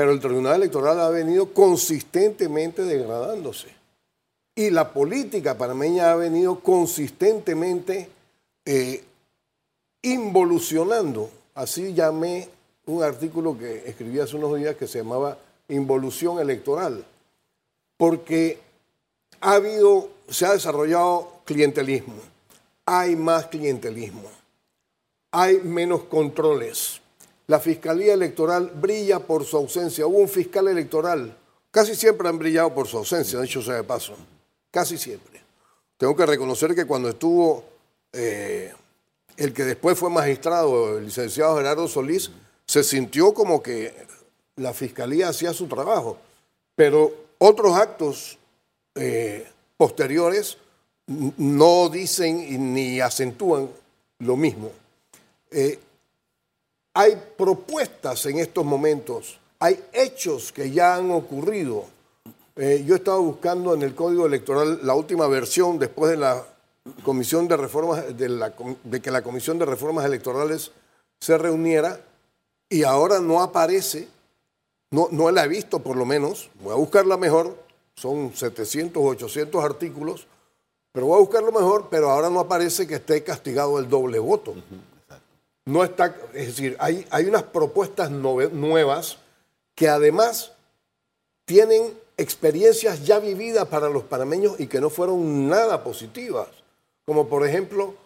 pero 0.00 0.12
el 0.12 0.20
Tribunal 0.20 0.54
Electoral 0.54 0.98
ha 0.98 1.10
venido 1.10 1.52
consistentemente 1.52 2.84
degradándose. 2.84 3.66
Y 4.54 4.70
la 4.70 4.94
política 4.94 5.58
panameña 5.58 6.10
ha 6.10 6.16
venido 6.16 6.60
consistentemente 6.60 8.08
eh, 8.64 9.04
involucionando, 10.00 11.28
así 11.54 11.92
llamé 11.92 12.48
un 12.86 13.02
artículo 13.02 13.58
que 13.58 13.86
escribí 13.86 14.18
hace 14.20 14.36
unos 14.36 14.56
días 14.56 14.74
que 14.74 14.86
se 14.86 15.00
llamaba 15.00 15.36
Involución 15.68 16.38
Electoral, 16.38 17.04
porque 17.98 18.58
ha 19.42 19.52
habido, 19.52 20.08
se 20.30 20.46
ha 20.46 20.52
desarrollado 20.54 21.42
clientelismo, 21.44 22.22
hay 22.86 23.16
más 23.16 23.48
clientelismo, 23.48 24.30
hay 25.30 25.58
menos 25.58 26.04
controles. 26.04 27.02
La 27.50 27.58
Fiscalía 27.58 28.14
Electoral 28.14 28.70
brilla 28.72 29.18
por 29.18 29.44
su 29.44 29.56
ausencia. 29.56 30.06
Hubo 30.06 30.18
un 30.18 30.28
fiscal 30.28 30.68
electoral, 30.68 31.36
casi 31.72 31.96
siempre 31.96 32.28
han 32.28 32.38
brillado 32.38 32.72
por 32.72 32.86
su 32.86 32.96
ausencia, 32.96 33.40
dicho 33.40 33.60
sea 33.60 33.74
de 33.74 33.82
paso, 33.82 34.14
casi 34.70 34.96
siempre. 34.96 35.42
Tengo 35.96 36.14
que 36.14 36.26
reconocer 36.26 36.76
que 36.76 36.84
cuando 36.84 37.08
estuvo 37.08 37.64
eh, 38.12 38.72
el 39.36 39.52
que 39.52 39.64
después 39.64 39.98
fue 39.98 40.10
magistrado, 40.10 40.96
el 40.96 41.06
licenciado 41.06 41.56
Gerardo 41.56 41.88
Solís, 41.88 42.30
se 42.68 42.84
sintió 42.84 43.34
como 43.34 43.60
que 43.60 43.96
la 44.54 44.72
fiscalía 44.72 45.30
hacía 45.30 45.52
su 45.52 45.66
trabajo, 45.66 46.18
pero 46.76 47.12
otros 47.38 47.74
actos 47.76 48.38
eh, 48.94 49.44
posteriores 49.76 50.56
no 51.08 51.88
dicen 51.88 52.72
ni 52.72 53.00
acentúan 53.00 53.68
lo 54.20 54.36
mismo. 54.36 54.70
Eh, 55.50 55.80
hay 57.00 57.18
propuestas 57.34 58.26
en 58.26 58.40
estos 58.40 58.62
momentos, 58.62 59.38
hay 59.58 59.82
hechos 59.90 60.52
que 60.52 60.70
ya 60.70 60.96
han 60.96 61.10
ocurrido. 61.10 61.86
yo 62.54 62.62
he 62.62 62.96
estado 62.96 63.22
buscando 63.22 63.72
en 63.72 63.80
el 63.80 63.94
Código 63.94 64.26
Electoral 64.26 64.80
la 64.82 64.94
última 64.94 65.26
versión 65.26 65.78
después 65.78 66.10
de 66.10 66.18
la 66.18 66.44
comisión 67.02 67.48
de 67.48 67.56
reformas, 67.56 68.04
de, 68.14 69.00
que 69.00 69.10
la 69.10 69.22
Comisión 69.22 69.58
de 69.58 69.64
Reformas 69.64 70.04
Electorales 70.04 70.72
se 71.18 71.38
reuniera 71.38 72.00
y 72.68 72.82
ahora 72.82 73.18
no 73.18 73.40
aparece, 73.40 74.06
no, 74.90 75.08
no 75.10 75.30
la 75.30 75.44
he 75.44 75.48
visto 75.48 75.78
por 75.78 75.96
lo 75.96 76.04
menos, 76.04 76.50
voy 76.62 76.72
a 76.74 76.76
buscarla 76.76 77.16
mejor, 77.16 77.56
son 77.94 78.34
700 78.34 79.02
o 79.02 79.06
800 79.06 79.64
artículos, 79.64 80.26
pero 80.92 81.06
voy 81.06 81.16
a 81.16 81.20
buscarlo 81.20 81.50
mejor, 81.50 81.88
pero 81.90 82.10
ahora 82.10 82.28
no 82.28 82.40
aparece 82.40 82.86
que 82.86 82.96
esté 82.96 83.24
castigado 83.24 83.78
el 83.78 83.88
doble 83.88 84.18
voto. 84.18 84.54
No 85.70 85.84
está, 85.84 86.16
es 86.34 86.46
decir, 86.48 86.76
hay, 86.78 87.06
hay 87.10 87.26
unas 87.26 87.44
propuestas 87.44 88.10
nuevas 88.10 89.18
que 89.74 89.88
además 89.88 90.52
tienen 91.44 91.94
experiencias 92.16 93.04
ya 93.04 93.18
vividas 93.18 93.66
para 93.68 93.88
los 93.88 94.04
panameños 94.04 94.58
y 94.58 94.66
que 94.66 94.80
no 94.80 94.90
fueron 94.90 95.48
nada 95.48 95.82
positivas 95.82 96.48
como 97.10 97.26
por 97.26 97.44
ejemplo 97.44 97.96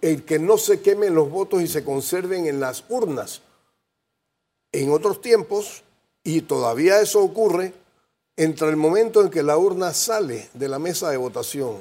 el 0.00 0.24
que 0.24 0.38
no 0.38 0.56
se 0.56 0.80
quemen 0.80 1.14
los 1.14 1.30
votos 1.30 1.60
y 1.60 1.68
se 1.68 1.84
conserven 1.84 2.46
en 2.46 2.60
las 2.60 2.82
urnas. 2.88 3.42
En 4.72 4.90
otros 4.90 5.20
tiempos, 5.20 5.82
y 6.24 6.40
todavía 6.40 7.02
eso 7.02 7.22
ocurre, 7.22 7.74
entre 8.34 8.70
el 8.70 8.76
momento 8.76 9.20
en 9.20 9.28
que 9.28 9.42
la 9.42 9.58
urna 9.58 9.92
sale 9.92 10.48
de 10.54 10.68
la 10.68 10.78
mesa 10.78 11.10
de 11.10 11.18
votación, 11.18 11.76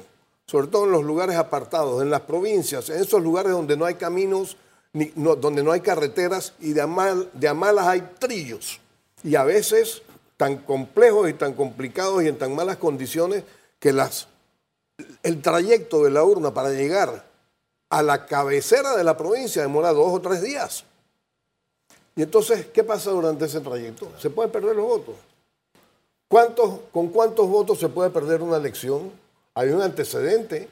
sobre 0.46 0.68
todo 0.68 0.84
en 0.84 0.92
los 0.92 1.06
lugares 1.06 1.38
apartados, 1.38 2.02
en 2.02 2.10
las 2.10 2.22
provincias, 2.22 2.90
en 2.90 3.02
esos 3.02 3.24
lugares 3.24 3.54
donde 3.54 3.78
no 3.78 3.86
hay 3.86 3.96
caminos, 3.96 4.58
donde 4.94 5.64
no 5.64 5.72
hay 5.72 5.82
carreteras 5.82 6.54
y 6.60 6.74
de, 6.74 7.28
de 7.34 7.48
a 7.48 7.54
malas 7.54 7.88
hay 7.88 8.02
trillos. 8.20 8.80
Y 9.24 9.36
a 9.36 9.44
veces 9.44 10.02
tan 10.38 10.58
complejos 10.58 11.30
y 11.30 11.34
tan 11.34 11.54
complicados 11.54 12.24
y 12.24 12.28
en 12.28 12.38
tan 12.38 12.56
malas 12.56 12.78
condiciones 12.78 13.44
que 13.80 13.94
las 13.94 14.28
el 15.24 15.42
trayecto 15.42 16.04
de 16.04 16.12
la 16.12 16.24
urna 16.24 16.54
para 16.54 16.72
llegar 16.72 17.26
a 17.90 18.02
la 18.02 18.26
cabecera 18.26 18.96
de 18.96 19.04
la 19.04 19.18
provincia 19.18 19.62
demora 19.62 19.94
dos 19.94 20.14
o 20.14 20.22
tres 20.22 20.42
días. 20.42 20.86
Y 22.16 22.24
entonces, 22.24 22.68
¿qué 22.68 22.84
pasa 22.84 23.12
durante 23.12 23.46
ese 23.46 23.62
trayecto? 23.62 24.12
Se 24.20 24.30
pueden 24.30 24.52
perder 24.52 24.76
los 24.76 24.86
votos. 24.86 25.16
¿Cuántos, 26.28 26.80
¿Con 26.92 27.10
cuántos 27.10 27.48
votos 27.48 27.80
se 27.80 27.90
puede 27.90 28.10
perder 28.10 28.42
una 28.42 28.58
elección? 28.58 29.12
Hay 29.54 29.70
un 29.70 29.82
antecedente 29.82 30.70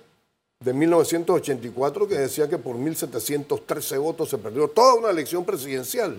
de 0.59 0.73
1984 0.73 2.07
que 2.07 2.15
decía 2.15 2.49
que 2.49 2.57
por 2.57 2.75
1.713 2.75 3.99
votos 3.99 4.29
se 4.29 4.37
perdió 4.37 4.67
toda 4.67 4.95
una 4.95 5.09
elección 5.09 5.45
presidencial. 5.45 6.17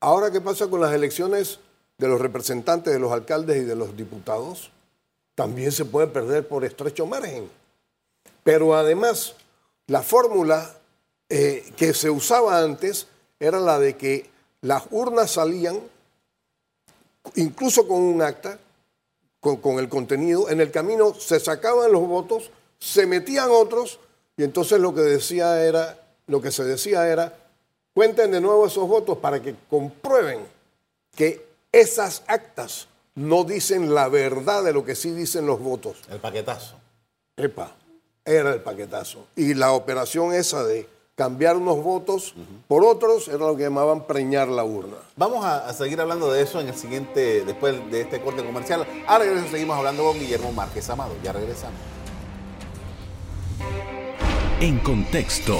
Ahora, 0.00 0.30
¿qué 0.30 0.40
pasa 0.40 0.68
con 0.68 0.80
las 0.80 0.92
elecciones 0.92 1.60
de 1.98 2.08
los 2.08 2.20
representantes, 2.20 2.92
de 2.92 2.98
los 2.98 3.12
alcaldes 3.12 3.56
y 3.56 3.64
de 3.64 3.74
los 3.74 3.96
diputados? 3.96 4.70
también 5.36 5.70
se 5.70 5.84
puede 5.84 6.08
perder 6.08 6.48
por 6.48 6.64
estrecho 6.64 7.06
margen. 7.06 7.48
Pero 8.42 8.74
además, 8.74 9.36
la 9.86 10.02
fórmula 10.02 10.74
eh, 11.28 11.70
que 11.76 11.94
se 11.94 12.10
usaba 12.10 12.60
antes 12.60 13.06
era 13.38 13.60
la 13.60 13.78
de 13.78 13.96
que 13.96 14.28
las 14.62 14.84
urnas 14.90 15.32
salían, 15.32 15.78
incluso 17.34 17.86
con 17.86 18.00
un 18.00 18.22
acta, 18.22 18.58
con, 19.40 19.58
con 19.58 19.78
el 19.78 19.88
contenido, 19.88 20.48
en 20.48 20.60
el 20.60 20.70
camino 20.70 21.14
se 21.14 21.38
sacaban 21.38 21.92
los 21.92 22.08
votos, 22.08 22.50
se 22.78 23.06
metían 23.06 23.48
otros, 23.50 23.98
y 24.36 24.44
entonces 24.44 24.80
lo 24.80 24.94
que 24.94 25.00
decía 25.00 25.62
era, 25.64 25.98
lo 26.26 26.40
que 26.40 26.50
se 26.50 26.64
decía 26.64 27.08
era, 27.08 27.36
cuenten 27.94 28.30
de 28.30 28.40
nuevo 28.40 28.66
esos 28.66 28.86
votos 28.86 29.18
para 29.18 29.40
que 29.40 29.54
comprueben 29.68 30.46
que 31.14 31.46
esas 31.72 32.22
actas 32.26 32.88
no 33.14 33.44
dicen 33.44 33.94
la 33.94 34.08
verdad 34.08 34.62
de 34.62 34.72
lo 34.72 34.84
que 34.84 34.94
sí 34.94 35.10
dicen 35.10 35.46
los 35.46 35.60
votos. 35.60 35.96
El 36.10 36.18
paquetazo. 36.18 36.76
Epa, 37.36 37.74
era 38.24 38.52
el 38.52 38.60
paquetazo. 38.60 39.26
Y 39.36 39.54
la 39.54 39.72
operación 39.72 40.34
esa 40.34 40.62
de 40.64 40.86
cambiar 41.14 41.56
unos 41.56 41.82
votos 41.82 42.34
por 42.68 42.84
otros 42.84 43.28
era 43.28 43.38
lo 43.38 43.56
que 43.56 43.62
llamaban 43.62 44.06
preñar 44.06 44.48
la 44.48 44.64
urna. 44.64 44.98
Vamos 45.16 45.42
a, 45.44 45.66
a 45.66 45.72
seguir 45.72 45.98
hablando 45.98 46.30
de 46.30 46.42
eso 46.42 46.60
en 46.60 46.68
el 46.68 46.76
siguiente, 46.76 47.42
después 47.46 47.90
de 47.90 48.02
este 48.02 48.20
corte 48.20 48.44
comercial. 48.44 48.86
Ahora 49.06 49.24
seguimos 49.50 49.78
hablando 49.78 50.04
con 50.04 50.18
Guillermo 50.18 50.52
Márquez 50.52 50.88
Amado. 50.90 51.14
Ya 51.22 51.32
regresamos. 51.32 51.95
En 54.60 54.78
contexto. 54.78 55.58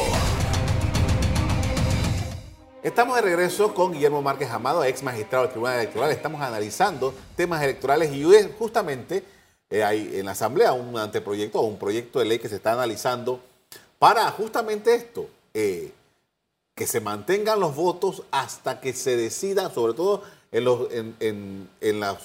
Estamos 2.83 3.17
de 3.17 3.23
regreso 3.23 3.75
con 3.75 3.93
Guillermo 3.93 4.23
Márquez 4.23 4.51
Amado, 4.51 4.85
ex 4.85 5.03
magistrado 5.03 5.45
del 5.45 5.51
Tribunal 5.53 5.79
Electoral. 5.81 6.11
Estamos 6.13 6.41
analizando 6.41 7.13
temas 7.35 7.63
electorales 7.63 8.13
y 8.13 8.25
justamente 8.59 9.25
eh, 9.71 9.83
hay 9.85 10.13
en 10.19 10.27
la 10.27 10.33
Asamblea 10.33 10.73
un 10.73 10.97
anteproyecto 10.97 11.61
o 11.61 11.67
un 11.67 11.79
proyecto 11.79 12.21
de 12.21 12.25
ley 12.27 12.39
que 12.39 12.49
se 12.49 12.57
está 12.57 12.73
analizando 12.73 13.41
para 13.99 14.31
justamente 14.31 14.95
esto, 14.95 15.29
eh, 15.53 15.93
que 16.75 16.87
se 16.87 17.01
mantengan 17.01 17.59
los 17.59 17.75
votos 17.75 18.23
hasta 18.31 18.81
que 18.81 18.93
se 18.93 19.17
decida, 19.17 19.71
sobre 19.71 19.95
todo 19.95 20.23
en 20.53 20.65
los, 20.65 20.93
en, 20.93 21.17
en- 21.21 21.69
en 21.81 22.05
ah, 22.05 22.17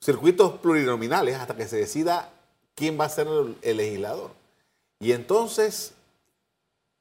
circuitos 0.00 0.52
plurinominales, 0.58 1.36
hasta 1.36 1.54
que 1.54 1.68
se 1.68 1.76
decida 1.76 2.30
quién 2.74 2.98
va 2.98 3.04
a 3.04 3.08
ser 3.10 3.26
el 3.62 3.76
legislador. 3.76 4.30
Y 5.00 5.12
entonces, 5.12 5.92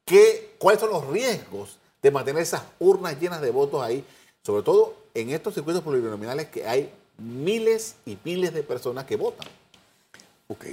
¿qué, 0.06 0.56
¿cuáles 0.60 0.80
son 0.80 0.92
los 0.92 1.08
riesgos 1.08 1.78
de 2.02 2.12
mantener 2.12 2.44
esas 2.44 2.64
urnas 2.80 3.20
llenas 3.20 3.42
de 3.42 3.52
votos 3.52 3.82
ahí? 3.82 4.06
Sobre 4.44 4.64
todo 4.64 4.96
en 5.14 5.32
estos 5.32 5.54
circuitos 5.54 5.84
plurinominales 5.84 6.48
que 6.48 6.68
hay 6.68 6.92
miles 7.18 7.96
y 8.06 8.18
miles 8.24 8.54
de 8.54 8.64
personas 8.64 9.06
que 9.06 9.16
votan. 9.16 9.48
Ok. 10.48 10.66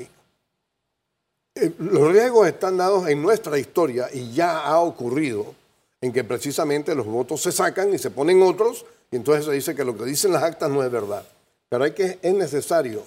Eh, 1.54 1.75
Los 1.78 2.12
riesgos 2.12 2.47
están 2.47 2.76
dados 2.76 3.09
en 3.09 3.23
nuestra 3.23 3.59
historia 3.59 4.09
y 4.12 4.33
ya 4.33 4.61
ha 4.61 4.81
ocurrido 4.81 5.54
en 6.00 6.12
que 6.12 6.25
precisamente 6.25 6.95
los 6.95 7.07
votos 7.07 7.40
se 7.40 7.52
sacan 7.52 7.95
y 7.95 7.99
se 7.99 8.11
ponen 8.11 8.43
otros 8.43 8.85
y 9.11 9.16
entonces 9.16 9.47
se 9.47 9.52
dice 9.52 9.75
que 9.75 9.85
lo 9.85 9.97
que 9.97 10.04
dicen 10.04 10.33
las 10.33 10.43
actas 10.43 10.71
no 10.71 10.83
es 10.83 10.90
verdad. 10.90 11.25
Pero 11.69 11.85
hay 11.85 11.93
que, 11.93 12.19
es 12.21 12.35
necesario 12.35 13.02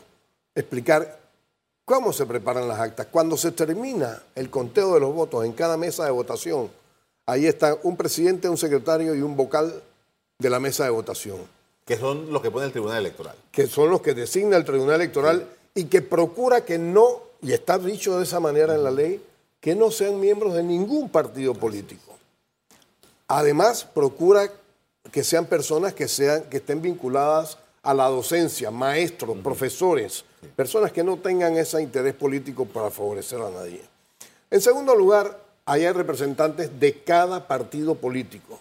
explicar 0.55 1.19
cómo 1.87 2.11
se 2.11 2.25
preparan 2.25 2.67
las 2.67 2.81
actas. 2.81 3.07
Cuando 3.09 3.37
se 3.37 3.53
termina 3.53 4.21
el 4.35 4.49
conteo 4.49 4.93
de 4.95 4.99
los 4.99 5.13
votos 5.13 5.45
en 5.45 5.53
cada 5.53 5.77
mesa 5.77 6.03
de 6.03 6.11
votación, 6.11 6.69
ahí 7.25 7.47
está 7.47 7.77
un 7.83 7.95
presidente, 7.95 8.49
un 8.49 8.57
secretario 8.57 9.15
y 9.15 9.21
un 9.21 9.37
vocal 9.37 9.81
de 10.37 10.49
la 10.49 10.59
mesa 10.59 10.83
de 10.83 10.89
votación 10.89 11.37
que 11.87 11.97
son 11.97 12.33
los 12.33 12.41
que 12.41 12.51
pone 12.51 12.65
el 12.65 12.73
Tribunal 12.73 12.97
Electoral. 12.97 13.35
que 13.49 13.65
son 13.65 13.89
los 13.89 14.01
que 14.01 14.13
designa 14.13 14.57
el 14.57 14.65
Tribunal 14.65 14.95
Electoral 14.95 15.47
y 15.73 15.85
que 15.85 16.01
procura 16.01 16.65
que 16.65 16.77
no, 16.77 17.21
y 17.41 17.53
está 17.53 17.79
dicho 17.79 18.17
de 18.17 18.25
esa 18.25 18.41
manera 18.41 18.75
en 18.75 18.83
la 18.83 18.91
ley, 18.91 19.23
que 19.61 19.73
no 19.73 19.89
sean 19.89 20.19
miembros 20.19 20.53
de 20.53 20.63
ningún 20.63 21.09
partido 21.09 21.53
político. 21.53 22.17
Además, 23.29 23.85
procura 23.85 24.51
que 25.13 25.23
sean 25.23 25.45
personas 25.45 25.93
que, 25.93 26.09
sean, 26.09 26.43
que 26.49 26.57
estén 26.57 26.81
vinculadas 26.81 27.57
a 27.87 27.93
la 27.93 28.07
docencia, 28.09 28.69
maestros, 28.69 29.37
profesores, 29.37 30.25
personas 30.57 30.91
que 30.91 31.05
no 31.05 31.15
tengan 31.17 31.55
ese 31.55 31.81
interés 31.81 32.13
político 32.13 32.65
para 32.65 32.91
favorecer 32.91 33.39
a 33.39 33.49
nadie. 33.49 33.81
En 34.51 34.59
segundo 34.59 34.93
lugar, 34.93 35.39
ahí 35.65 35.85
hay 35.85 35.93
representantes 35.93 36.77
de 36.81 37.01
cada 37.01 37.47
partido 37.47 37.95
político. 37.95 38.59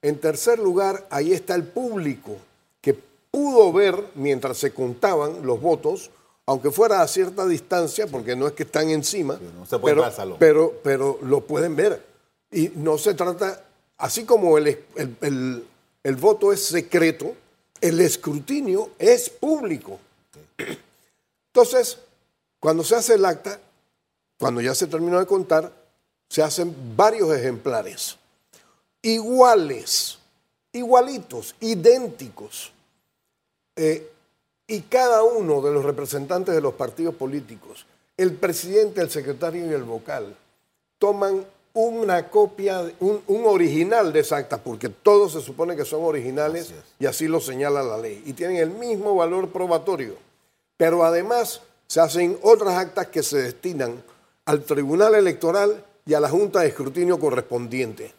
En 0.00 0.18
tercer 0.18 0.58
lugar, 0.58 1.06
ahí 1.10 1.34
está 1.34 1.54
el 1.54 1.64
público 1.64 2.36
que 2.80 2.96
pudo 3.30 3.74
ver 3.74 4.02
mientras 4.14 4.56
se 4.56 4.72
contaban 4.72 5.44
los 5.44 5.60
votos, 5.60 6.10
aunque 6.46 6.70
fuera 6.70 7.02
a 7.02 7.08
cierta 7.08 7.46
distancia, 7.46 8.06
porque 8.06 8.34
no 8.34 8.46
es 8.46 8.54
que 8.54 8.62
están 8.62 8.88
encima, 8.88 9.38
no 9.58 9.66
se 9.66 9.78
puede 9.78 9.96
pero, 9.96 10.02
pero, 10.38 10.72
pero 10.82 11.18
lo 11.20 11.42
pueden 11.42 11.76
ver. 11.76 12.02
Y 12.50 12.70
no 12.74 12.96
se 12.96 13.12
trata, 13.12 13.64
así 13.98 14.24
como 14.24 14.56
el, 14.56 14.66
el- 14.96 15.16
el- 15.20 15.64
el 16.04 16.16
voto 16.16 16.52
es 16.54 16.64
secreto, 16.64 17.34
el 17.82 18.00
escrutinio 18.00 18.92
es 18.98 19.28
público. 19.28 19.98
Entonces, 21.48 21.98
cuando 22.58 22.84
se 22.84 22.94
hace 22.94 23.14
el 23.14 23.24
acta, 23.26 23.60
cuando 24.38 24.60
ya 24.60 24.74
se 24.74 24.86
terminó 24.86 25.18
de 25.18 25.26
contar, 25.26 25.70
se 26.28 26.42
hacen 26.42 26.74
varios 26.96 27.30
ejemplares, 27.36 28.16
iguales, 29.02 30.18
igualitos, 30.72 31.54
idénticos. 31.60 32.72
Eh, 33.76 34.08
y 34.68 34.82
cada 34.82 35.24
uno 35.24 35.60
de 35.60 35.72
los 35.72 35.84
representantes 35.84 36.54
de 36.54 36.60
los 36.60 36.74
partidos 36.74 37.16
políticos, 37.16 37.84
el 38.16 38.34
presidente, 38.34 39.00
el 39.00 39.10
secretario 39.10 39.66
y 39.66 39.74
el 39.74 39.82
vocal, 39.82 40.36
toman 40.98 41.44
una 41.74 42.28
copia, 42.28 42.82
un, 43.00 43.22
un 43.26 43.46
original 43.46 44.12
de 44.12 44.20
esa 44.20 44.36
acta, 44.36 44.58
porque 44.62 44.88
todos 44.88 45.32
se 45.32 45.40
supone 45.40 45.74
que 45.76 45.84
son 45.84 46.04
originales 46.04 46.66
Así 46.70 46.74
y 46.98 47.06
así 47.06 47.28
lo 47.28 47.40
señala 47.40 47.82
la 47.82 47.96
ley, 47.98 48.22
y 48.26 48.32
tienen 48.34 48.56
el 48.56 48.70
mismo 48.70 49.14
valor 49.16 49.48
probatorio. 49.50 50.16
Pero 50.76 51.04
además 51.04 51.62
se 51.86 52.00
hacen 52.00 52.38
otras 52.42 52.76
actas 52.76 53.06
que 53.08 53.22
se 53.22 53.38
destinan 53.42 54.02
al 54.44 54.62
Tribunal 54.64 55.14
Electoral 55.14 55.84
y 56.04 56.14
a 56.14 56.20
la 56.20 56.28
Junta 56.28 56.60
de 56.60 56.68
Escrutinio 56.68 57.18
correspondiente. 57.18 58.12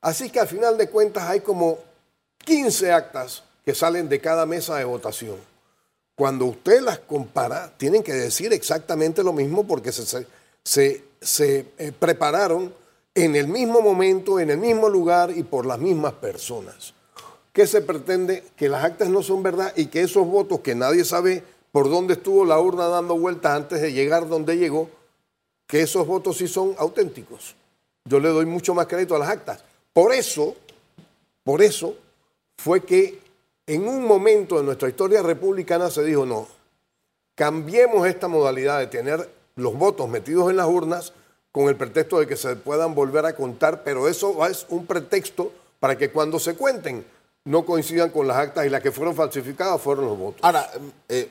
Así 0.00 0.30
que 0.30 0.40
al 0.40 0.48
final 0.48 0.76
de 0.76 0.90
cuentas 0.90 1.24
hay 1.28 1.40
como 1.40 1.78
15 2.44 2.92
actas 2.92 3.42
que 3.64 3.74
salen 3.74 4.08
de 4.08 4.20
cada 4.20 4.44
mesa 4.46 4.76
de 4.76 4.84
votación. 4.84 5.36
Cuando 6.16 6.46
usted 6.46 6.80
las 6.80 6.98
compara, 6.98 7.72
tienen 7.76 8.02
que 8.02 8.12
decir 8.12 8.52
exactamente 8.52 9.22
lo 9.22 9.32
mismo 9.32 9.66
porque 9.66 9.92
se, 9.92 10.04
se- 10.04 10.26
se- 10.64 11.04
se, 11.20 11.66
eh, 11.78 11.92
prepararon 11.98 12.72
en 13.24 13.36
el 13.36 13.48
mismo 13.48 13.80
momento, 13.80 14.38
en 14.38 14.50
el 14.50 14.58
mismo 14.58 14.88
lugar 14.88 15.32
y 15.34 15.42
por 15.42 15.66
las 15.66 15.78
mismas 15.78 16.12
personas. 16.14 16.94
¿Qué 17.52 17.66
se 17.66 17.80
pretende? 17.80 18.44
Que 18.56 18.68
las 18.68 18.84
actas 18.84 19.08
no 19.08 19.22
son 19.22 19.42
verdad 19.42 19.72
y 19.76 19.86
que 19.86 20.02
esos 20.02 20.26
votos 20.26 20.60
que 20.60 20.74
nadie 20.74 21.04
sabe 21.04 21.42
por 21.72 21.90
dónde 21.90 22.14
estuvo 22.14 22.44
la 22.44 22.60
urna 22.60 22.86
dando 22.86 23.18
vueltas 23.18 23.52
antes 23.52 23.80
de 23.80 23.92
llegar 23.92 24.28
donde 24.28 24.56
llegó, 24.56 24.88
que 25.66 25.82
esos 25.82 26.06
votos 26.06 26.36
sí 26.36 26.48
son 26.48 26.74
auténticos. 26.78 27.56
Yo 28.04 28.20
le 28.20 28.28
doy 28.28 28.46
mucho 28.46 28.74
más 28.74 28.86
crédito 28.86 29.16
a 29.16 29.18
las 29.18 29.28
actas. 29.28 29.64
Por 29.92 30.12
eso, 30.12 30.54
por 31.42 31.60
eso 31.60 31.96
fue 32.56 32.84
que 32.84 33.18
en 33.66 33.86
un 33.86 34.04
momento 34.04 34.56
de 34.56 34.62
nuestra 34.62 34.88
historia 34.88 35.22
republicana 35.22 35.90
se 35.90 36.04
dijo, 36.04 36.24
no, 36.24 36.46
cambiemos 37.34 38.06
esta 38.06 38.28
modalidad 38.28 38.78
de 38.78 38.86
tener 38.86 39.28
los 39.56 39.74
votos 39.74 40.08
metidos 40.08 40.48
en 40.50 40.56
las 40.56 40.68
urnas 40.68 41.12
con 41.58 41.68
el 41.68 41.74
pretexto 41.74 42.20
de 42.20 42.28
que 42.28 42.36
se 42.36 42.54
puedan 42.54 42.94
volver 42.94 43.26
a 43.26 43.34
contar, 43.34 43.82
pero 43.82 44.06
eso 44.06 44.46
es 44.46 44.64
un 44.68 44.86
pretexto 44.86 45.50
para 45.80 45.98
que 45.98 46.12
cuando 46.12 46.38
se 46.38 46.54
cuenten 46.54 47.04
no 47.42 47.66
coincidan 47.66 48.10
con 48.10 48.28
las 48.28 48.36
actas 48.36 48.64
y 48.64 48.70
las 48.70 48.80
que 48.80 48.92
fueron 48.92 49.16
falsificadas 49.16 49.82
fueron 49.82 50.04
los 50.04 50.16
votos. 50.16 50.38
Ahora, 50.44 50.70
eh, 51.08 51.28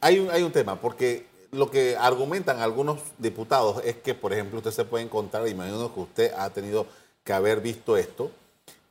hay, 0.00 0.18
un, 0.18 0.28
hay 0.28 0.42
un 0.42 0.50
tema, 0.50 0.80
porque 0.80 1.24
lo 1.52 1.70
que 1.70 1.96
argumentan 1.96 2.58
algunos 2.58 2.98
diputados 3.18 3.80
es 3.84 3.94
que, 3.94 4.12
por 4.12 4.32
ejemplo, 4.32 4.58
usted 4.58 4.72
se 4.72 4.84
puede 4.84 5.04
encontrar, 5.04 5.46
imagino 5.46 5.94
que 5.94 6.00
usted 6.00 6.32
ha 6.36 6.50
tenido 6.50 6.88
que 7.22 7.32
haber 7.32 7.60
visto 7.60 7.96
esto, 7.96 8.32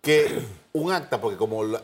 que 0.01 0.45
un 0.71 0.93
acta, 0.93 1.19
porque 1.19 1.35
como 1.35 1.61
no 1.65 1.81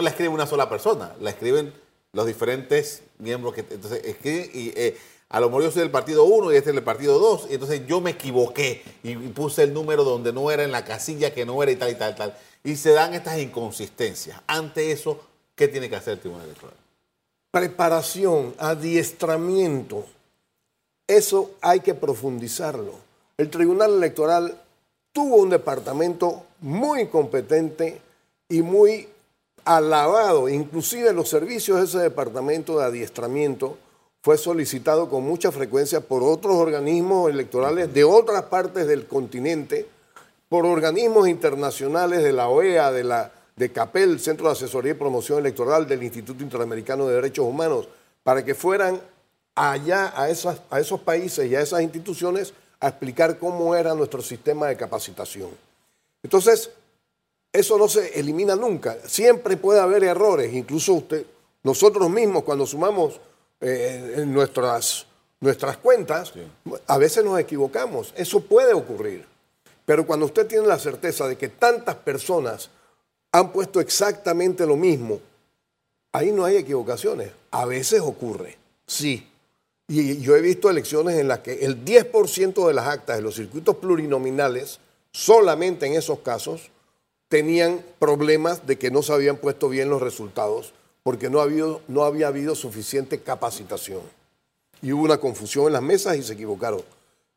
la 0.00 0.08
escribe 0.08 0.30
una 0.30 0.46
sola 0.46 0.70
persona, 0.70 1.12
la 1.20 1.28
escriben 1.28 1.74
los 2.14 2.24
diferentes 2.24 3.02
miembros 3.18 3.52
que 3.52 3.66
entonces 3.68 4.02
escriben 4.02 4.50
y 4.54 4.68
eh, 4.74 4.96
a 5.28 5.40
lo 5.40 5.46
mejor 5.48 5.64
yo 5.64 5.70
soy 5.70 5.82
del 5.82 5.90
partido 5.90 6.24
1 6.24 6.52
y 6.52 6.56
este 6.56 6.70
es 6.70 6.74
del 6.74 6.84
partido 6.84 7.18
2, 7.18 7.48
y 7.50 7.54
entonces 7.54 7.86
yo 7.86 8.00
me 8.00 8.12
equivoqué 8.12 8.82
y, 9.02 9.10
y 9.10 9.28
puse 9.28 9.62
el 9.62 9.74
número 9.74 10.04
donde 10.04 10.32
no 10.32 10.50
era, 10.50 10.64
en 10.64 10.72
la 10.72 10.84
casilla 10.84 11.34
que 11.34 11.44
no 11.44 11.62
era 11.62 11.72
y 11.72 11.76
tal 11.76 11.90
y 11.90 11.94
tal, 11.94 12.14
tal. 12.14 12.36
Y 12.64 12.76
se 12.76 12.92
dan 12.92 13.14
estas 13.14 13.38
inconsistencias. 13.38 14.40
Ante 14.46 14.90
eso, 14.90 15.20
¿qué 15.54 15.68
tiene 15.68 15.88
que 15.88 15.96
hacer 15.96 16.14
el 16.14 16.20
Tribunal 16.20 16.46
Electoral? 16.46 16.74
preparación, 17.50 18.54
adiestramiento, 18.58 20.04
eso 21.06 21.52
hay 21.60 21.80
que 21.80 21.94
profundizarlo. 21.94 22.92
El 23.38 23.50
Tribunal 23.50 23.94
Electoral 23.94 24.60
tuvo 25.12 25.36
un 25.36 25.50
departamento 25.50 26.44
muy 26.60 27.06
competente 27.06 28.00
y 28.48 28.62
muy 28.62 29.08
alabado, 29.64 30.48
inclusive 30.48 31.12
los 31.12 31.28
servicios 31.28 31.78
de 31.78 31.84
ese 31.84 31.98
departamento 31.98 32.78
de 32.78 32.84
adiestramiento 32.84 33.78
fue 34.22 34.36
solicitado 34.36 35.08
con 35.08 35.24
mucha 35.24 35.52
frecuencia 35.52 36.00
por 36.00 36.22
otros 36.22 36.56
organismos 36.56 37.30
electorales 37.30 37.92
de 37.92 38.04
otras 38.04 38.44
partes 38.44 38.86
del 38.86 39.06
continente 39.06 39.86
por 40.48 40.66
organismos 40.66 41.28
internacionales 41.28 42.22
de 42.22 42.32
la 42.32 42.48
OEA, 42.48 42.90
de 42.90 43.04
la 43.04 43.32
de 43.58 43.72
CAPEL, 43.72 44.20
Centro 44.20 44.46
de 44.46 44.52
Asesoría 44.52 44.92
y 44.92 44.94
Promoción 44.94 45.40
Electoral 45.40 45.86
del 45.86 46.02
Instituto 46.02 46.42
Interamericano 46.42 47.06
de 47.06 47.16
Derechos 47.16 47.44
Humanos, 47.44 47.88
para 48.22 48.44
que 48.44 48.54
fueran 48.54 49.00
allá 49.54 50.12
a, 50.16 50.30
esas, 50.30 50.60
a 50.70 50.78
esos 50.78 51.00
países 51.00 51.50
y 51.50 51.56
a 51.56 51.60
esas 51.60 51.82
instituciones 51.82 52.54
a 52.80 52.88
explicar 52.88 53.38
cómo 53.38 53.74
era 53.74 53.94
nuestro 53.94 54.22
sistema 54.22 54.68
de 54.68 54.76
capacitación. 54.76 55.50
Entonces, 56.22 56.70
eso 57.52 57.76
no 57.76 57.88
se 57.88 58.18
elimina 58.18 58.54
nunca. 58.54 58.96
Siempre 59.06 59.56
puede 59.56 59.80
haber 59.80 60.04
errores, 60.04 60.54
incluso 60.54 60.94
usted, 60.94 61.26
nosotros 61.64 62.08
mismos 62.08 62.44
cuando 62.44 62.64
sumamos 62.66 63.20
eh, 63.60 64.14
en 64.18 64.32
nuestras, 64.32 65.06
nuestras 65.40 65.76
cuentas, 65.78 66.32
a 66.86 66.98
veces 66.98 67.24
nos 67.24 67.38
equivocamos. 67.40 68.12
Eso 68.16 68.40
puede 68.40 68.72
ocurrir. 68.72 69.26
Pero 69.84 70.06
cuando 70.06 70.26
usted 70.26 70.46
tiene 70.46 70.66
la 70.66 70.78
certeza 70.78 71.26
de 71.26 71.36
que 71.36 71.48
tantas 71.48 71.96
personas 71.96 72.70
han 73.32 73.52
puesto 73.52 73.80
exactamente 73.80 74.66
lo 74.66 74.76
mismo, 74.76 75.20
ahí 76.12 76.30
no 76.30 76.44
hay 76.44 76.56
equivocaciones. 76.56 77.30
A 77.50 77.64
veces 77.64 78.00
ocurre, 78.00 78.58
sí. 78.86 79.28
Y 79.88 80.20
yo 80.20 80.36
he 80.36 80.42
visto 80.42 80.68
elecciones 80.68 81.18
en 81.18 81.28
las 81.28 81.38
que 81.38 81.64
el 81.64 81.84
10% 81.84 82.66
de 82.66 82.74
las 82.74 82.86
actas 82.86 83.16
de 83.16 83.22
los 83.22 83.36
circuitos 83.36 83.76
plurinominales, 83.76 84.80
solamente 85.10 85.86
en 85.86 85.94
esos 85.94 86.18
casos, 86.20 86.70
tenían 87.28 87.82
problemas 87.98 88.66
de 88.66 88.78
que 88.78 88.90
no 88.90 89.02
se 89.02 89.14
habían 89.14 89.38
puesto 89.38 89.68
bien 89.68 89.88
los 89.88 90.02
resultados 90.02 90.74
porque 91.02 91.30
no, 91.30 91.40
había 91.40 92.26
habido 92.28 92.54
suficiente 92.54 93.20
capacitación. 93.20 94.02
Y 94.82 94.92
hubo 94.92 95.04
una 95.04 95.18
confusión 95.18 95.66
en 95.66 95.72
las 95.72 95.82
mesas 95.82 96.16
y 96.16 96.22
se 96.22 96.34
equivocaron. 96.34 96.82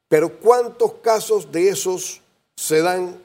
Pero 0.08 0.40
¿cuántos 0.40 0.94
casos 0.96 1.52
de 1.52 1.70
esos 1.70 2.22
se 2.56 2.82
dan? 2.82 3.18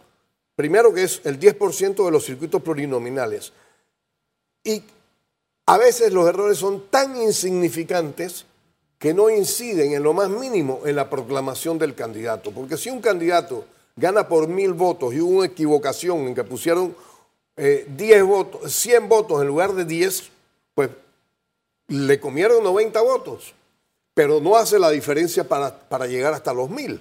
Primero 0.55 0.95
que 0.95 1.03
es 1.03 1.21
el 1.25 1.39
10% 1.39 2.05
de 2.05 2.11
los 2.11 2.25
circuitos 2.25 2.63
plurinominales. 2.63 3.53
Y 4.65 4.83
a 5.67 5.79
veces 5.79 6.13
los 6.13 6.29
errores 6.29 6.59
son 6.59 6.89
tan 6.89 7.21
insignificantes 7.21 8.47
que 8.99 9.13
no 9.13 9.29
inciden 9.29 9.93
en 9.93 10.03
lo 10.03 10.13
más 10.13 10.31
mínimo 10.31 10.81
en 10.87 10.97
la 10.97 11.11
proclamación 11.11 11.79
del 11.79 11.95
candidato. 11.95 12.51
Porque 12.53 12.77
si 12.77 12.89
un 12.89 13.01
candidato 13.01 13.65
gana 13.97 14.29
por 14.29 14.49
mil 14.49 14.73
votos 14.73 15.13
y 15.15 15.21
hubo 15.21 15.39
una 15.39 15.47
equivocación 15.47 16.29
en 16.29 16.35
que 16.35 16.45
pusieron 16.45 16.95
10 17.57 17.89
eh, 17.99 18.23
votos, 18.23 18.73
100 18.73 19.09
votos 19.09 19.41
en 19.41 19.49
lugar 19.49 19.73
de 19.75 19.85
10, 19.85 20.31
pues 20.75 20.91
le 21.89 22.21
comieron 22.21 22.63
90 22.63 23.01
votos, 23.01 23.55
pero 24.13 24.41
no 24.41 24.57
hace 24.57 24.79
la 24.79 24.91
diferencia 24.91 25.45
para, 25.45 25.79
para 25.79 26.07
llegar 26.07 26.35
hasta 26.35 26.53
los 26.53 26.69
mil. 26.69 27.01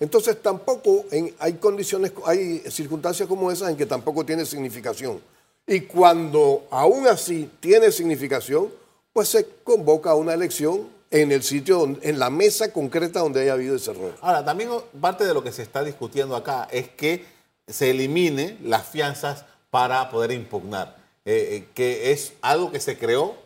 Entonces 0.00 0.40
tampoco 0.42 1.04
hay 1.38 1.52
condiciones, 1.54 2.12
hay 2.24 2.60
circunstancias 2.70 3.28
como 3.28 3.52
esas 3.52 3.70
en 3.70 3.76
que 3.76 3.86
tampoco 3.86 4.24
tiene 4.24 4.44
significación. 4.44 5.20
Y 5.66 5.82
cuando 5.82 6.66
aún 6.70 7.06
así 7.06 7.48
tiene 7.60 7.92
significación, 7.92 8.68
pues 9.12 9.28
se 9.28 9.46
convoca 9.62 10.14
una 10.14 10.34
elección 10.34 10.88
en 11.10 11.30
el 11.30 11.42
sitio, 11.42 11.96
en 12.00 12.18
la 12.18 12.30
mesa 12.30 12.72
concreta 12.72 13.20
donde 13.20 13.42
haya 13.42 13.52
habido 13.52 13.76
ese 13.76 13.90
error. 13.90 14.14
Ahora, 14.22 14.44
también 14.44 14.70
parte 15.00 15.24
de 15.24 15.34
lo 15.34 15.44
que 15.44 15.52
se 15.52 15.62
está 15.62 15.84
discutiendo 15.84 16.34
acá 16.34 16.66
es 16.72 16.88
que 16.88 17.24
se 17.66 17.90
elimine 17.90 18.58
las 18.62 18.86
fianzas 18.86 19.44
para 19.70 20.10
poder 20.10 20.32
impugnar, 20.32 20.96
eh, 21.24 21.48
eh, 21.50 21.68
que 21.74 22.12
es 22.12 22.34
algo 22.42 22.70
que 22.70 22.80
se 22.80 22.98
creó 22.98 23.36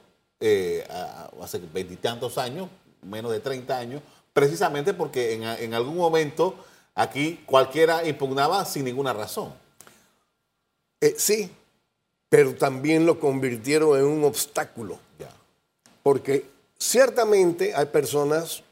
eh, 0.41 0.87
hace 1.41 1.61
veintitantos 1.73 2.37
años, 2.37 2.69
menos 3.03 3.31
de 3.31 3.41
30 3.41 3.79
años, 3.79 4.03
precisamente 4.33 4.93
porque 4.93 5.35
en, 5.35 5.45
en, 5.45 5.75
algún 5.75 5.97
momento 5.97 6.57
aquí 6.95 7.43
cualquiera 7.47 8.07
impugnaba 8.07 8.65
sin 8.65 8.85
ninguna 8.85 9.13
razón. 9.13 9.55
sí, 11.17 11.51
pero 12.29 12.55
también 12.55 13.07
lo 13.07 13.21
convirtieron 13.21 13.97
en 13.99 14.05
un 14.05 14.25
obstáculo. 14.25 14.99
Ya. 15.19 15.31
Porque 16.03 16.51
ciertamente 16.79 17.75
hay 17.75 17.87
personas, 17.87 18.63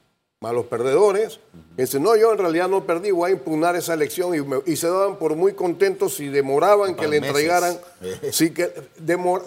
malos 0.44 0.66
perdedores, 0.66 1.40
que 1.74 1.83
dicen, 1.83 2.02
no, 2.02 2.14
yo 2.16 2.30
en 2.33 2.38
realidad 2.38 2.68
no 2.68 2.85
perdí, 2.85 3.11
voy 3.11 3.30
a 3.30 3.33
impugnar 3.33 3.76
esa 3.76 3.94
elección 3.94 4.35
y, 4.66 4.76
se 4.76 4.88
daban 4.88 5.16
por 5.16 5.37
muy 5.37 5.54
contentos 5.54 6.16
si 6.16 6.28
demoraban 6.28 6.94
que 6.94 7.09
le 7.09 7.16
entregaran, 7.16 7.78
si 8.30 8.50
que 8.50 8.70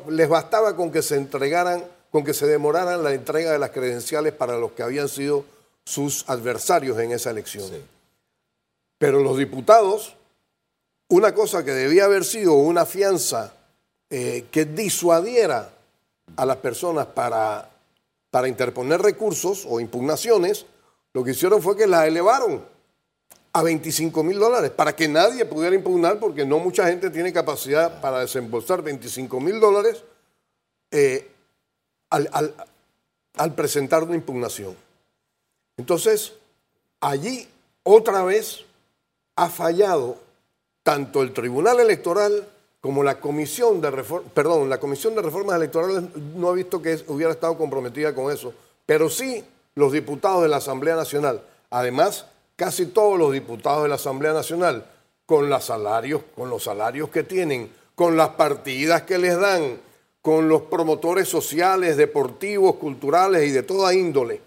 les 0.10 0.28
bastaba 0.28 0.76
con 0.76 0.92
que 0.92 1.04
se 1.04 1.16
entregaran, 1.16 1.84
con 2.12 2.24
que 2.24 2.34
se 2.34 2.48
demoraran 2.48 3.04
la 3.04 3.14
entrega 3.14 3.52
de 3.52 3.60
las 3.60 3.70
credenciales 3.70 4.34
para 4.34 4.58
los 4.58 4.72
que 4.72 4.82
habían 4.82 5.08
sido 5.08 5.46
sus 5.86 6.28
adversarios 6.28 6.98
en 6.98 7.12
esa 7.12 7.30
elección. 7.30 7.70
Pero 8.98 9.22
los 9.22 9.38
diputados, 9.38 10.16
una 11.10 11.36
cosa 11.36 11.64
que 11.64 11.74
debía 11.74 12.06
haber 12.06 12.26
sido 12.26 12.54
una 12.54 12.88
fianza 12.88 13.54
eh, 14.10 14.46
que 14.50 14.66
disuadiera 14.66 15.70
a 16.36 16.46
las 16.48 16.58
personas 16.58 17.06
para 17.06 17.70
para 18.30 18.48
interponer 18.48 19.02
recursos 19.02 19.66
o 19.68 19.80
impugnaciones, 19.80 20.66
lo 21.14 21.24
que 21.24 21.32
hicieron 21.32 21.62
fue 21.62 21.76
que 21.76 21.88
la 21.88 22.06
elevaron 22.08 22.64
a 23.54 23.64
25 23.64 24.24
mil 24.24 24.38
dólares 24.38 24.70
para 24.70 24.96
que 24.96 25.08
nadie 25.08 25.46
pudiera 25.46 25.76
impugnar 25.76 26.20
porque 26.20 26.46
no 26.46 26.60
mucha 26.60 26.86
gente 26.88 27.10
tiene 27.10 27.34
capacidad 27.34 28.00
para 28.02 28.20
desembolsar 28.20 28.84
25 28.84 29.40
mil 29.40 29.60
dólares 29.60 30.04
eh, 30.92 31.28
al, 32.10 33.54
presentar 33.56 34.04
una 34.04 34.16
impugnación. 34.16 34.76
Entonces, 35.78 36.34
allí 37.02 37.48
otra 37.84 38.24
vez 38.24 38.64
ha 39.36 39.50
fallado 39.50 40.18
tanto 40.84 41.22
el 41.22 41.34
Tribunal 41.34 41.80
Electoral 41.80 42.48
como 42.80 43.04
la 43.04 43.20
comisión 43.20 43.82
de 43.82 43.92
reforma, 43.92 44.30
perdón, 44.34 44.70
la 44.70 44.80
comisión 44.80 45.16
de 45.16 45.22
reformas 45.22 45.56
electorales 45.56 46.04
no 46.36 46.50
ha 46.50 46.54
visto 46.54 46.82
que 46.82 47.04
hubiera 47.08 47.34
estado 47.34 47.58
comprometida 47.58 48.14
con 48.14 48.32
eso, 48.32 48.54
pero 48.86 49.10
sí 49.10 49.44
los 49.78 49.92
diputados 49.92 50.42
de 50.42 50.50
la 50.50 50.58
Asamblea 50.58 50.96
Nacional. 50.96 51.40
Además, 51.70 52.26
casi 52.56 52.88
todos 52.88 53.20
los 53.20 53.32
diputados 53.32 53.84
de 53.84 53.90
la 53.90 53.96
Asamblea 53.96 54.34
Nacional, 54.34 54.90
con 55.28 55.50
los 55.50 55.64
salarios, 55.66 57.10
que 57.12 57.24
tienen, 57.24 57.72
con 57.94 58.18
las 58.18 58.30
partidas 58.30 59.04
que 59.04 59.20
les 59.20 59.40
dan, 59.40 59.80
con 60.20 60.50
los 60.50 60.64
promotores 60.64 61.30
sociales, 61.30 61.96
deportivos, 61.96 62.78
culturales 62.78 63.48
y 63.48 63.52
de 63.52 63.62
toda 63.62 63.94
índole, 63.94 64.42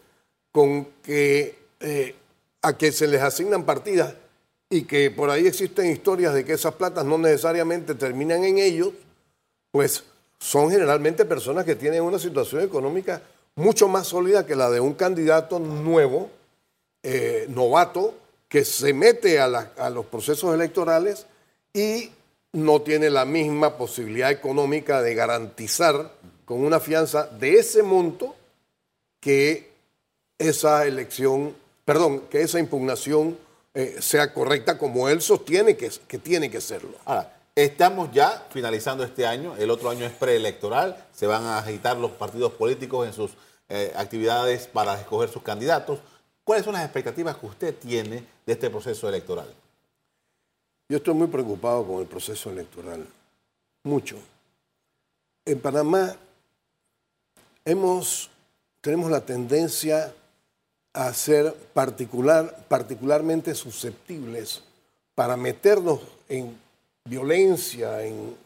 con 0.50 0.88
que 1.00 1.56
eh, 1.78 2.16
a 2.62 2.76
que 2.76 2.90
se 2.90 3.06
les 3.06 3.22
asignan 3.22 3.64
partidas 3.64 4.14
y 4.68 4.82
que 4.82 5.12
por 5.12 5.30
ahí 5.30 5.46
existen 5.46 5.92
historias 5.92 6.34
de 6.34 6.44
que 6.44 6.54
esas 6.54 6.74
platas 6.74 7.04
no 7.04 7.18
necesariamente 7.18 7.94
terminan 7.94 8.42
en 8.42 8.58
ellos, 8.58 8.90
pues 9.70 10.02
son 10.40 10.72
generalmente 10.72 11.24
personas 11.24 11.64
que 11.64 11.76
tienen 11.76 12.02
una 12.02 12.18
situación 12.18 12.62
económica 12.62 13.22
mucho 13.56 13.88
más 13.88 14.08
sólida 14.08 14.46
que 14.46 14.56
la 14.56 14.70
de 14.70 14.80
un 14.80 14.94
candidato 14.94 15.58
nuevo, 15.58 16.30
eh, 17.02 17.46
novato, 17.48 18.14
que 18.48 18.64
se 18.64 18.92
mete 18.92 19.38
a, 19.38 19.48
los 19.90 20.06
procesos 20.06 20.52
electorales 20.52 21.26
y 21.72 22.10
no 22.52 22.82
tiene 22.82 23.08
la 23.08 23.24
misma 23.24 23.76
posibilidad 23.76 24.30
económica 24.30 25.02
de 25.02 25.14
garantizar 25.14 26.12
con 26.44 26.64
una 26.64 26.80
fianza 26.80 27.26
de 27.26 27.60
ese 27.60 27.84
monto 27.84 28.34
que 29.20 29.70
esa 30.36 30.84
elección, 30.84 31.54
perdón, 31.84 32.22
que 32.28 32.42
esa 32.42 32.58
impugnación 32.58 33.38
eh, 33.72 33.98
sea 34.00 34.34
correcta 34.34 34.78
como 34.78 35.08
él 35.08 35.22
sostiene 35.22 35.76
que, 35.76 35.88
que 36.08 36.18
tiene 36.18 36.50
que 36.50 36.60
serlo. 36.60 36.96
Ahora, 37.04 37.39
estamos 37.54 38.10
ya 38.12 38.46
finalizando 38.50 39.04
este 39.04 39.26
año, 39.26 39.56
el 39.56 39.70
otro 39.70 39.90
año 39.90 40.06
es 40.06 40.12
preelectoral, 40.12 40.96
se 41.12 41.26
van 41.26 41.44
a 41.44 41.58
agitar 41.58 41.96
los 41.96 42.12
partidos 42.12 42.52
políticos 42.52 43.06
en 43.06 43.12
sus 43.12 43.32
eh, 43.68 43.92
actividades 43.96 44.66
para 44.66 44.98
escoger 44.98 45.28
sus 45.28 45.42
candidatos. 45.42 46.00
¿Cuáles 46.44 46.64
son 46.64 46.74
las 46.74 46.84
expectativas 46.84 47.36
que 47.36 47.46
usted 47.46 47.74
tiene 47.76 48.24
de 48.46 48.52
este 48.52 48.70
proceso 48.70 49.08
electoral? 49.08 49.52
Yo 50.88 50.96
estoy 50.96 51.14
muy 51.14 51.28
preocupado 51.28 51.86
con 51.86 52.00
el 52.00 52.06
proceso 52.06 52.50
electoral, 52.50 53.06
mucho. 53.84 54.16
En 55.44 55.60
Panamá 55.60 56.16
tenemos 57.64 59.10
la 59.10 59.20
tendencia 59.20 60.12
a 60.92 61.14
ser 61.14 61.54
particular, 61.72 62.64
particularmente 62.68 63.54
susceptibles 63.54 64.62
para 65.14 65.36
meternos 65.36 66.00
en 66.28 66.58
violencia, 67.04 68.04
en, 68.04 68.36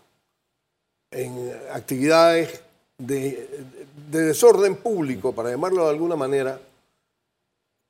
en 1.11 1.53
actividades 1.73 2.63
de, 2.99 3.49
de, 4.11 4.23
desorden 4.23 4.77
público, 4.77 5.35
para 5.35 5.51
llamarlo 5.51 5.85
de 5.85 5.91
alguna 5.91 6.17
manera, 6.17 6.61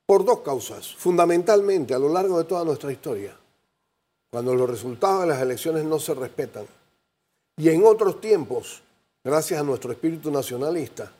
por 0.05 0.23
dos 0.23 0.39
causas, 0.39 0.93
fundamentalmente 0.95 1.93
a 1.93 1.99
lo 1.99 2.09
largo 2.09 2.37
de 2.37 2.43
toda 2.45 2.63
nuestra 2.63 2.91
historia, 2.91 3.35
cuando 4.31 4.53
los 4.53 4.69
resultados 4.69 5.21
de 5.21 5.27
las 5.27 5.41
elecciones 5.41 5.83
no 5.83 5.99
se 5.99 6.13
respetan, 6.13 6.65
y 7.57 7.69
en 7.69 7.85
otros 7.85 8.19
tiempos, 8.19 8.81
gracias 9.23 9.59
a 9.59 9.63
nuestro 9.63 9.91
espíritu 9.91 10.29
nacionalista, 10.29 11.11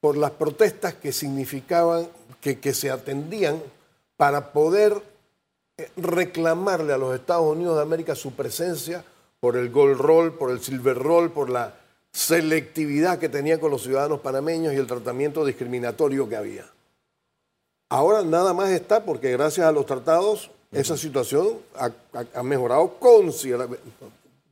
por 0.00 0.16
las 0.16 0.32
protestas 0.32 0.94
que 0.94 1.12
significaban, 1.12 2.08
que, 2.40 2.58
que 2.60 2.74
se 2.74 2.90
atendían 2.90 3.62
para 4.16 4.52
poder 4.52 5.02
reclamarle 5.96 6.94
a 6.94 6.98
los 6.98 7.14
Estados 7.14 7.54
Unidos 7.54 7.76
de 7.76 7.82
América 7.82 8.14
su 8.14 8.32
presencia 8.32 9.04
por 9.40 9.56
el 9.56 9.70
gold 9.70 9.98
roll, 9.98 10.32
por 10.32 10.50
el 10.50 10.60
silver 10.60 10.96
roll, 10.96 11.30
por 11.30 11.50
la 11.50 11.74
selectividad 12.12 13.18
que 13.18 13.28
tenía 13.28 13.60
con 13.60 13.70
los 13.70 13.82
ciudadanos 13.82 14.20
panameños 14.20 14.72
y 14.72 14.76
el 14.76 14.86
tratamiento 14.86 15.44
discriminatorio 15.44 16.28
que 16.28 16.36
había. 16.36 16.64
Ahora 17.90 18.22
nada 18.22 18.54
más 18.54 18.70
está 18.70 19.04
porque 19.04 19.32
gracias 19.32 19.66
a 19.66 19.72
los 19.72 19.84
tratados 19.84 20.50
esa 20.72 20.96
situación 20.96 21.58
ha, 21.74 22.42
mejorado 22.42 22.98
considerablemente, 22.98 23.90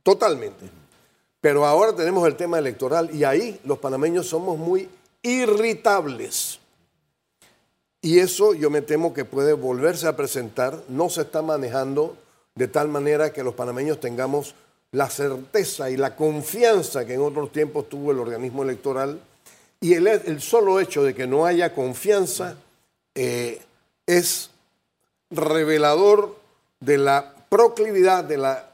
totalmente. 0.03 0.69
Pero 1.41 1.65
ahora 1.65 1.95
tenemos 1.95 2.27
el 2.27 2.35
tema 2.35 2.59
electoral 2.59 3.13
y 3.13 3.23
ahí 3.23 3.59
los 3.65 3.79
panameños 3.79 4.27
somos 4.27 4.57
muy 4.57 4.87
irritables. 5.23 6.59
Y 8.05 8.19
eso 8.19 8.53
yo 8.53 8.69
me 8.69 8.83
temo 8.83 9.15
que 9.15 9.25
puede 9.25 9.53
volverse 9.53 10.07
a 10.07 10.15
presentar, 10.15 10.79
no 10.89 11.09
se 11.09 11.21
está 11.21 11.41
manejando 11.41 12.15
de 12.53 12.67
tal 12.67 12.87
manera 12.87 13.33
que 13.33 13.41
los 13.41 13.55
panameños 13.55 13.99
tengamos 13.99 14.53
la 14.91 15.09
certeza 15.09 15.89
y 15.89 15.97
la 15.97 16.15
confianza 16.15 17.03
que 17.03 17.15
en 17.15 17.21
otros 17.21 17.51
tiempos 17.51 17.89
tuvo 17.89 18.11
el 18.11 18.19
organismo 18.19 18.61
electoral. 18.61 19.19
Y 19.81 19.95
el, 19.95 20.39
solo 20.39 20.79
hecho 20.79 21.01
de 21.01 21.15
que 21.15 21.25
no 21.25 21.47
haya 21.47 21.73
confianza 21.73 22.57
eh, 23.15 23.59
es 24.05 24.51
revelador 25.31 26.35
de 26.79 26.99
la 26.99 27.33
proclividad, 27.49 28.23
de 28.23 28.37
la, 28.37 28.69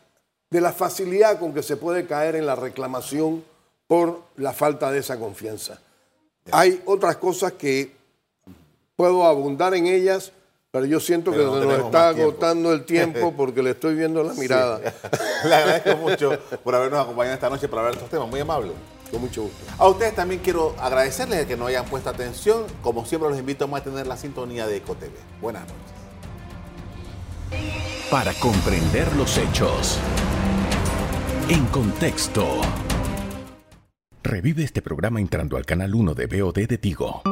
de 0.50 0.60
la 0.60 0.74
facilidad 0.74 1.40
con 1.40 1.54
que 1.54 1.64
se 1.64 1.78
puede 1.78 2.06
caer 2.06 2.36
en 2.36 2.46
la 2.46 2.58
reclamación 2.58 3.46
por 3.88 4.24
la 4.36 4.52
falta 4.52 4.92
de 4.92 5.00
esa 5.00 5.18
confianza. 5.18 5.80
Hay 6.52 6.82
otras 6.86 7.16
cosas 7.16 7.54
que 7.54 8.01
puedo 9.02 9.26
abundar 9.26 9.74
en 9.74 9.88
ellas, 9.88 10.32
pero 10.70 10.86
yo 10.86 11.00
siento 11.00 11.32
que 11.32 11.40
nos 11.40 11.86
está 11.86 12.10
agotando 12.10 12.72
el 12.72 12.86
tiempo 12.86 13.34
porque 13.38 13.64
le 13.64 13.72
estoy 13.72 13.96
viendo 13.96 14.22
la 14.22 14.36
mirada. 14.36 14.80
le 15.44 15.56
agradezco 15.56 15.98
mucho 15.98 16.38
por 16.64 16.76
habernos 16.76 17.00
acompañado 17.00 17.34
esta 17.34 17.50
noche 17.50 17.68
para 17.68 17.82
hablar 17.82 17.96
de 17.96 17.98
estos 17.98 18.12
temas. 18.12 18.30
Muy 18.30 18.42
amable. 18.42 18.74
Con 19.10 19.22
mucho 19.22 19.42
gusto. 19.42 19.58
A 19.80 19.88
ustedes 19.88 20.14
también 20.14 20.40
quiero 20.44 20.76
agradecerles 20.80 21.48
que 21.48 21.58
nos 21.58 21.70
hayan 21.70 21.86
puesto 21.86 22.12
atención. 22.12 22.66
Como 22.84 23.04
siempre, 23.08 23.28
los 23.28 23.40
invito 23.40 23.66
a 23.66 23.68
mantener 23.68 24.06
la 24.06 24.18
sintonía 24.18 24.68
de 24.68 24.78
EcoTV. 24.78 25.10
Buenas 25.42 25.64
noches. 25.64 25.78
Para 28.12 28.34
comprender 28.36 29.12
los 29.16 29.36
hechos. 29.36 29.98
En 31.50 31.66
contexto. 31.66 32.62
Revive 34.22 34.64
este 34.64 34.84
programa 34.84 35.20
entrando 35.20 35.58
al 35.58 35.66
canal 35.66 35.96
1 35.96 36.14
de 36.14 36.28
BOD 36.28 36.68
de 36.68 36.78
Tigo. 36.78 37.24